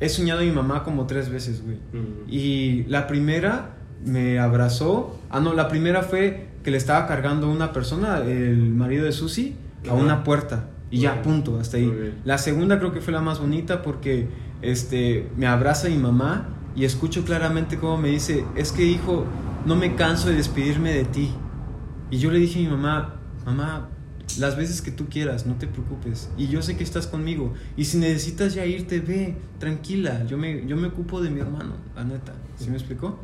[0.00, 1.76] he soñado a mi mamá como tres veces, güey.
[1.92, 2.28] Mm.
[2.28, 5.18] Y la primera me abrazó.
[5.30, 9.56] Ah, no, la primera fue que le estaba cargando una persona, el marido de Susi,
[9.88, 10.68] a una puerta.
[10.90, 12.14] Y ya, punto, hasta ahí.
[12.24, 14.28] La segunda creo que fue la más bonita porque
[14.62, 19.24] este, me abraza mi mamá y escucho claramente cómo me dice, es que hijo,
[19.64, 21.30] no me canso de despedirme de ti.
[22.10, 23.15] Y yo le dije a mi mamá,
[23.46, 23.88] mamá,
[24.38, 26.28] las veces que tú quieras, no te preocupes.
[26.36, 27.54] Y yo sé que estás conmigo.
[27.76, 30.24] Y si necesitas ya irte, ve, tranquila.
[30.26, 32.34] Yo me, yo me ocupo de mi hermano, la neta.
[32.58, 33.18] ¿Sí me explicó?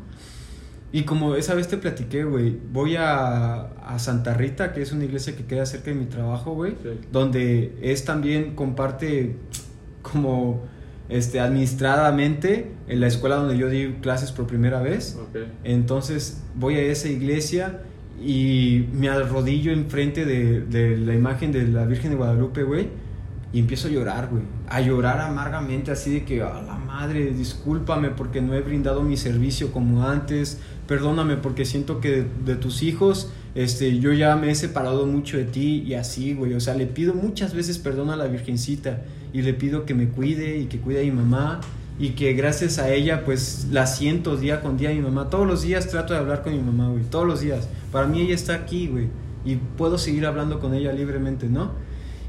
[0.91, 5.03] Y como esa vez te platiqué, güey, voy a, a Santa Rita, que es una
[5.05, 6.89] iglesia que queda cerca de mi trabajo, güey, Sí.
[7.11, 9.35] donde es también, comparte
[10.03, 10.61] como
[11.09, 15.17] este, administradamente en la escuela donde yo di clases por primera vez.
[15.63, 17.81] Entonces voy a esa iglesia
[18.21, 22.87] y me arrodillo enfrente de, de la imagen de la Virgen de Guadalupe, güey.
[23.51, 24.43] Y empiezo a llorar, güey.
[24.67, 29.15] A llorar amargamente, así de que, a la madre, discúlpame porque no he brindado mi
[29.15, 30.59] servicio como antes.
[30.87, 35.37] Perdóname porque siento que de, de tus hijos, este, yo ya me he separado mucho
[35.37, 36.55] de ti y así, güey.
[36.55, 39.03] O sea, le pido muchas veces perdón a la Virgencita
[39.33, 41.61] y le pido que me cuide y que cuide a mi mamá
[41.99, 45.29] y que gracias a ella pues la siento día con día a mi mamá.
[45.29, 47.67] Todos los días trato de hablar con mi mamá, güey, todos los días.
[47.91, 49.07] Para mí ella está aquí, güey,
[49.45, 51.71] y puedo seguir hablando con ella libremente, ¿no?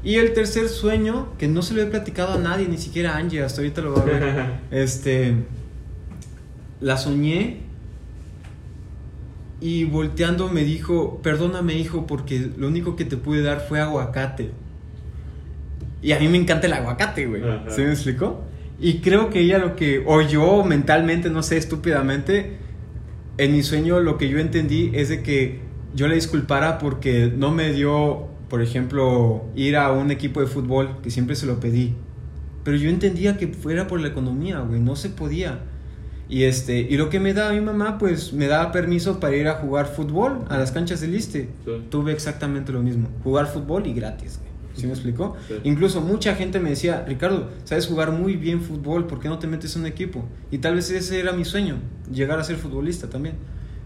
[0.03, 3.17] Y el tercer sueño, que no se lo he platicado a nadie, ni siquiera a
[3.17, 4.45] Angie, hasta ahorita lo va a ver.
[4.71, 5.33] este,
[6.79, 7.61] la soñé
[9.59, 14.51] y volteando me dijo, perdóname hijo, porque lo único que te pude dar fue aguacate.
[16.03, 17.41] Y a mí me encanta el aguacate, güey.
[17.69, 18.43] ¿Se me explicó?
[18.79, 22.57] Y creo que ella lo que, o yo mentalmente, no sé, estúpidamente,
[23.37, 25.59] en mi sueño lo que yo entendí es de que
[25.93, 30.97] yo le disculpara porque no me dio, por ejemplo, ir a un equipo de fútbol,
[31.01, 31.93] que siempre se lo pedí.
[32.63, 35.59] Pero yo entendía que fuera por la economía, güey, no se podía.
[36.27, 39.47] Y este, y lo que me daba mi mamá, pues me daba permiso para ir
[39.47, 41.49] a jugar fútbol a las canchas del Liste.
[41.63, 41.71] Sí.
[41.89, 44.54] Tuve exactamente lo mismo, jugar fútbol y gratis, güey.
[44.75, 45.35] ¿Sí me explicó?
[45.47, 45.55] Sí.
[45.63, 49.47] Incluso mucha gente me decía, Ricardo, sabes jugar muy bien fútbol, ¿por qué no te
[49.47, 50.25] metes en un equipo?
[50.51, 51.77] Y tal vez ese era mi sueño,
[52.11, 53.35] llegar a ser futbolista también.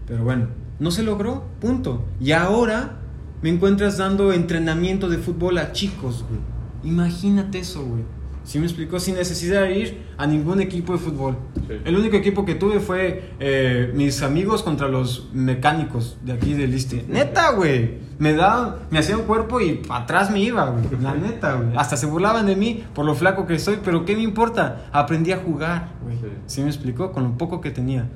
[0.06, 2.04] Pero bueno, no se logró, punto.
[2.20, 2.98] Y ahora
[3.42, 6.40] me encuentras dando entrenamiento de fútbol a chicos, güey.
[6.82, 8.02] Imagínate eso, güey.
[8.50, 8.98] ¿Sí me explicó?
[8.98, 11.36] Sin necesidad de ir a ningún equipo de fútbol.
[11.68, 11.74] Sí.
[11.84, 16.72] El único equipo que tuve fue eh, mis amigos contra los mecánicos de aquí del
[16.72, 17.04] Liste.
[17.06, 17.98] Neta, güey.
[18.18, 20.82] Me da, me hacía un cuerpo y atrás me iba, güey.
[21.00, 21.68] La neta, güey.
[21.76, 24.88] Hasta se burlaban de mí por lo flaco que soy, pero ¿qué me importa?
[24.90, 26.16] Aprendí a jugar, güey.
[26.16, 26.26] Sí.
[26.46, 27.12] ¿Sí me explicó?
[27.12, 28.08] Con lo poco que tenía.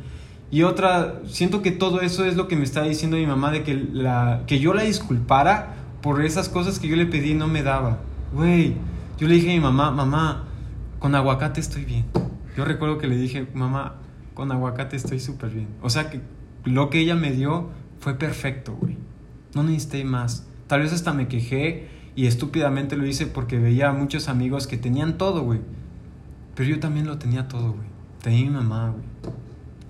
[0.50, 3.62] Y otra, siento que todo eso es lo que me está diciendo mi mamá de
[3.62, 7.46] que, la, que yo la disculpara por esas cosas que yo le pedí y no
[7.46, 8.00] me daba.
[8.32, 8.74] Güey,
[9.16, 10.44] yo le dije a mi mamá, mamá,
[10.98, 12.06] con aguacate estoy bien.
[12.56, 13.96] Yo recuerdo que le dije, mamá,
[14.34, 15.68] con aguacate estoy súper bien.
[15.82, 16.20] O sea que
[16.64, 18.96] lo que ella me dio fue perfecto, güey.
[19.54, 20.46] No necesité más.
[20.66, 24.76] Tal vez hasta me quejé y estúpidamente lo hice porque veía a muchos amigos que
[24.76, 25.60] tenían todo, güey.
[26.54, 27.88] Pero yo también lo tenía todo, güey.
[28.22, 29.04] tenía mi mamá, güey.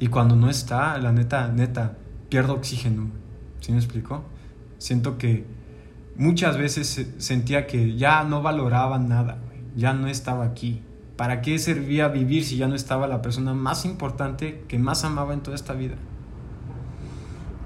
[0.01, 1.97] Y cuando no está, la neta, neta,
[2.29, 3.09] pierdo oxígeno.
[3.61, 4.25] ¿Sí me explico?
[4.79, 5.47] Siento que
[6.17, 9.39] muchas veces se- sentía que ya no valoraba nada.
[9.77, 10.83] Ya no estaba aquí.
[11.17, 15.33] ¿Para qué servía vivir si ya no estaba la persona más importante que más amaba
[15.35, 15.95] en toda esta vida?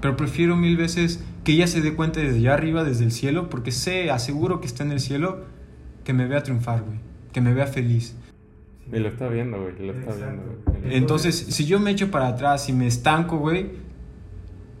[0.01, 3.49] Pero prefiero mil veces que ella se dé cuenta desde allá arriba, desde el cielo,
[3.49, 5.45] porque sé, aseguro que está en el cielo,
[6.03, 6.99] que me vea triunfar, güey.
[7.33, 8.15] Que me vea feliz.
[8.91, 9.73] Y lo está viendo, güey.
[9.85, 10.25] Lo está Exacto.
[10.65, 10.95] viendo, güey.
[10.95, 13.71] Entonces, si yo me echo para atrás y me estanco, güey,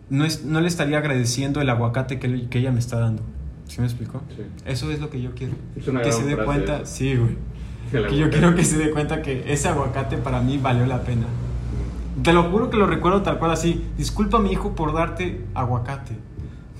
[0.09, 3.23] no, es, no le estaría agradeciendo el aguacate que, que ella me está dando.
[3.69, 4.21] ¿Sí me explico?
[4.35, 4.43] Sí.
[4.65, 5.53] Eso es lo que yo quiero.
[5.75, 7.37] Es una que gran se dé cuenta, sí, güey.
[7.91, 11.27] Que yo quiero que se dé cuenta que ese aguacate para mí valió la pena.
[12.23, 13.85] Te lo juro que lo recuerdo tal cual así.
[13.95, 16.15] Disculpa mi hijo por darte aguacate.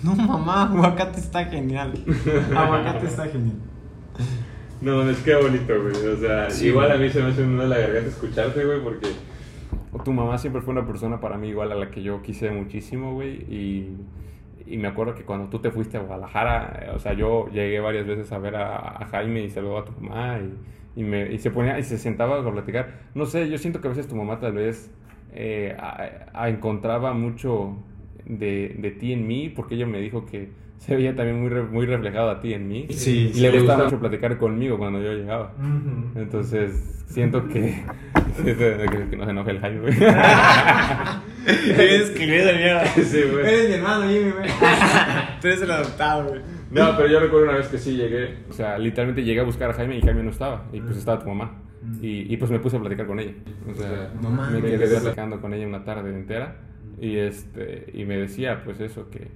[0.03, 1.93] No, mamá, aguacate está genial.
[2.55, 3.57] Aguacate está genial.
[4.81, 6.07] No, es que bonito, güey.
[6.07, 6.97] O sea, Sí, igual güey.
[6.97, 9.09] a mí se me hace un nudo en la garganta escucharte, güey, porque
[10.03, 13.13] tu mamá siempre fue una persona para mí igual a la que yo quise muchísimo,
[13.13, 13.33] güey.
[13.53, 13.97] Y,
[14.69, 17.79] y me acuerdo que cuando tú te fuiste a Guadalajara, eh, o sea, yo llegué
[17.79, 21.39] varias veces a ver a, Jaime y saludaba a tu mamá y, y, me, y
[21.39, 22.99] se ponía y se sentaba a platicar.
[23.15, 24.93] No sé, yo siento que a veces tu mamá tal vez
[25.33, 25.75] eh,
[26.45, 27.77] encontraba mucho
[28.25, 30.49] de, de ti en mí, porque ella me dijo que
[30.79, 32.87] se veía también muy, re- muy reflejado a ti en mí.
[32.89, 33.83] Sí, y sí, le gustaba gusta.
[33.95, 35.53] mucho platicar conmigo cuando yo llegaba.
[35.59, 36.19] Ujú.
[36.19, 37.83] Entonces, siento que.
[38.43, 39.93] que, no se enoje el Jaime, güey.
[41.45, 42.85] Eres que mierda.
[42.87, 43.45] Sí, güey.
[43.45, 44.49] Eres mi hermano, Jimmy, güey.
[45.41, 46.41] Tú eres el adoptado, güey.
[46.71, 48.35] No, pero yo recuerdo una vez que sí llegué.
[48.49, 50.65] O sea, literalmente llegué a buscar a Jaime y Jaime no estaba.
[50.71, 51.61] Y pues estaba tu mamá.
[52.01, 53.31] Y, y pues me puse a platicar con ella.
[53.69, 54.61] O sea, mames.
[54.61, 56.57] me quedé platicando con ella una tarde entera.
[57.01, 59.29] Y, este, y me decía, pues eso, que,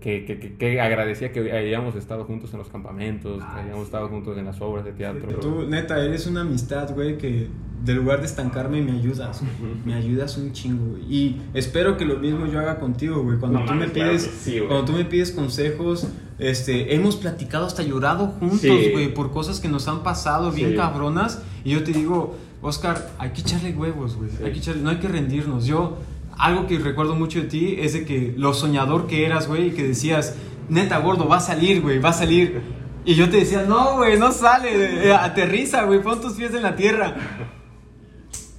[0.00, 4.08] que, que, que- que agradecía que hayamos estado juntos en los campamentos, que hayamos estado
[4.08, 5.28] juntos en las obras de teatro.
[5.40, 7.48] Tú, neta, eres una amistad, güey, que
[7.84, 9.40] de lugar de estancarme me ayudas.
[9.84, 11.02] Me ayudas un chingo, güey.
[11.12, 13.38] Y espero que lo mismo yo haga contigo, güey.
[13.38, 16.06] Cuando No tú me claro pides, sí, cuando tú me pides consejos,
[16.38, 18.90] este, hemos platicado hasta llorado juntos, Sí.
[18.92, 20.76] güey, por cosas que nos han pasado bien Sí.
[20.76, 21.42] cabronas.
[21.64, 24.30] Y yo te digo, Oscar, hay que echarle huevos, güey.
[24.30, 24.36] Sí.
[24.44, 25.66] Hay que echarle, no hay que rendirnos.
[25.66, 25.98] Yo,
[26.38, 29.70] algo que recuerdo mucho de ti es de que lo soñador que eras, güey, y
[29.72, 30.34] que decías,
[30.68, 32.60] neta, gordo, va a salir, güey, va a salir.
[33.04, 36.62] Y yo te decía, no, güey, no sale, eh, aterriza, güey, pon tus pies en
[36.62, 37.16] la tierra.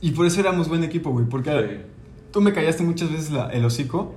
[0.02, 1.86] Y por eso éramos buen equipo, güey, porque Sí.
[2.32, 4.16] tú me callaste muchas veces la- el hocico,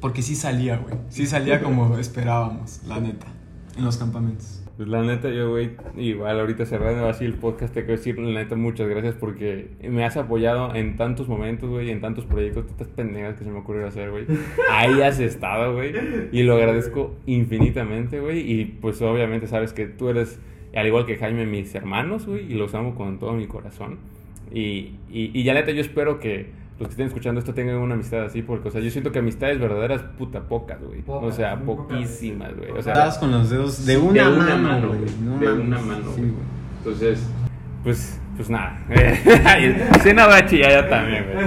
[0.00, 3.26] porque sí salía, güey, sí salía como esperábamos, la neta,
[3.76, 4.60] en los campamentos.
[4.76, 8.42] Pues la neta, yo, güey, igual ahorita cerrando así el podcast, te quiero decir, la
[8.42, 12.88] neta, muchas gracias porque me has apoyado en tantos momentos, güey, en tantos proyectos, tantas
[12.88, 14.26] pendejas que se me ocurrió hacer, güey.
[14.70, 15.94] Ahí has estado, güey,
[16.30, 20.38] y lo agradezco infinitamente, güey, y pues obviamente sabes que tú eres,
[20.74, 23.96] al igual que Jaime, mis hermanos, güey, y los amo con todo mi corazón.
[24.52, 27.94] Y, y, y ya neta, yo espero que los que estén escuchando esto tengan una
[27.94, 31.02] amistad así, porque, o sea, yo siento que amistades verdaderas, puta, pocas, güey.
[31.06, 32.70] O sea, poquísimas, güey.
[32.70, 35.46] O sea, Estabas con los dedos de una, de una mano, mano, güey, no de
[35.46, 35.66] mames.
[35.66, 36.32] una mano, Sí, güey.
[36.78, 37.26] Entonces,
[37.82, 38.78] pues, pues nada.
[40.14, 41.46] no va a chillar ya también, güey.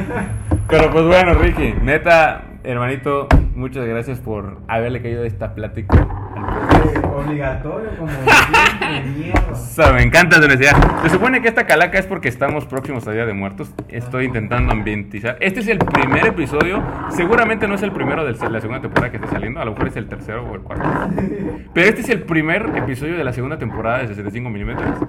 [0.68, 7.05] Pero pues bueno, Ricky, neta, hermanito, muchas gracias por haberle caído esta plática al.
[7.05, 9.51] Obligatorio, como siempre, mierda.
[9.51, 11.01] O sea, me encanta la universidad.
[11.01, 13.74] Se supone que esta calaca es porque estamos próximos a Día de Muertos.
[13.89, 15.38] Estoy intentando ambientizar.
[15.39, 16.82] Este es el primer episodio.
[17.10, 19.60] Seguramente no es el primero de la segunda temporada que está saliendo.
[19.60, 20.86] A lo mejor es el tercero o el cuarto.
[21.74, 24.99] Pero este es el primer episodio de la segunda temporada de 65 milímetros.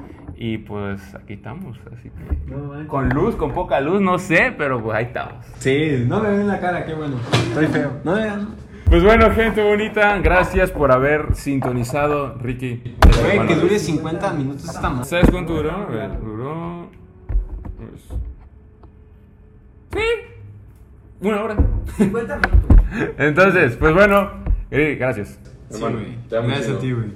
[0.43, 1.79] Y pues aquí estamos.
[1.93, 2.51] Así que.
[2.51, 2.89] No.
[2.89, 5.45] Con luz, con poca luz, no sé, pero pues ahí estamos.
[5.59, 7.17] Sí, no me ven la cara, qué bueno.
[7.31, 7.93] Estoy feo.
[8.05, 8.49] No me vean.
[8.87, 12.97] Pues bueno, gente bonita, gracias por haber sintonizado, Ricky.
[13.23, 15.09] Güey, Bueno, que dure 50 minutos esta más.
[15.11, 15.73] ¿Sabes cuánto duró?
[15.73, 16.89] A ver, duró.
[17.77, 18.01] pues,
[19.93, 20.07] Sí,
[21.21, 21.57] una hora.
[21.99, 23.15] 50 minutos.
[23.19, 24.31] Entonces, pues bueno,
[24.71, 25.39] eh, gracias.
[25.69, 25.99] Sí, hermano.
[25.99, 26.17] güey.
[26.31, 27.13] Te amo Gracias a ti, güey.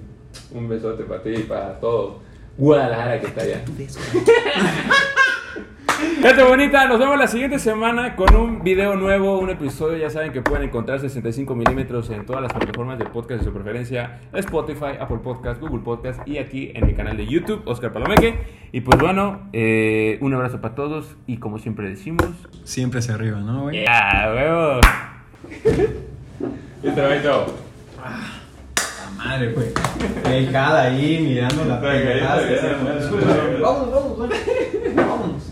[0.52, 2.22] Un besote para ti y para todo
[2.56, 3.64] Guadalajara que está allá.
[6.20, 9.98] Gente bonita, nos vemos la siguiente semana con un video nuevo, un episodio.
[9.98, 13.52] Ya saben que pueden encontrar 65 milímetros en todas las plataformas de podcast de su
[13.52, 18.38] preferencia: Spotify, Apple Podcast, Google Podcast y aquí en mi canal de YouTube, Oscar Palomeque.
[18.72, 22.26] Y pues bueno, eh, un abrazo para todos y como siempre decimos,
[22.64, 23.84] Siempre hacia arriba, ¿no, güey?
[23.84, 24.80] ¡Ya, huevos!
[26.82, 27.54] Listo, Beto.
[28.02, 28.43] La
[29.24, 29.68] madre, güey.
[30.24, 32.42] Dejada ahí mirando la pendejada.
[33.60, 34.36] Vamos, vamos, vamos.
[34.94, 35.42] Vámonos.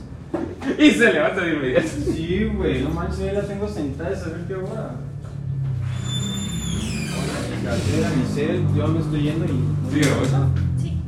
[0.78, 1.88] Y se levanta de inmediato.
[1.88, 4.96] Sí, güey, no manches, ya la tengo sentada a saber qué hora.
[7.50, 9.48] Mi cartera, mi cel, yo me estoy yendo y.
[9.48, 10.00] Sí,
[10.32, 10.50] ¿no?
[10.80, 10.98] Sí.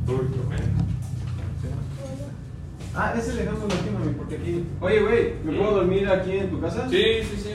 [2.97, 4.63] Ah, ese dejamos aquí, mami, porque aquí.
[4.79, 6.87] Oye, güey, ¿me puedo dormir aquí en tu casa?
[6.89, 7.49] Sí, sí, sí.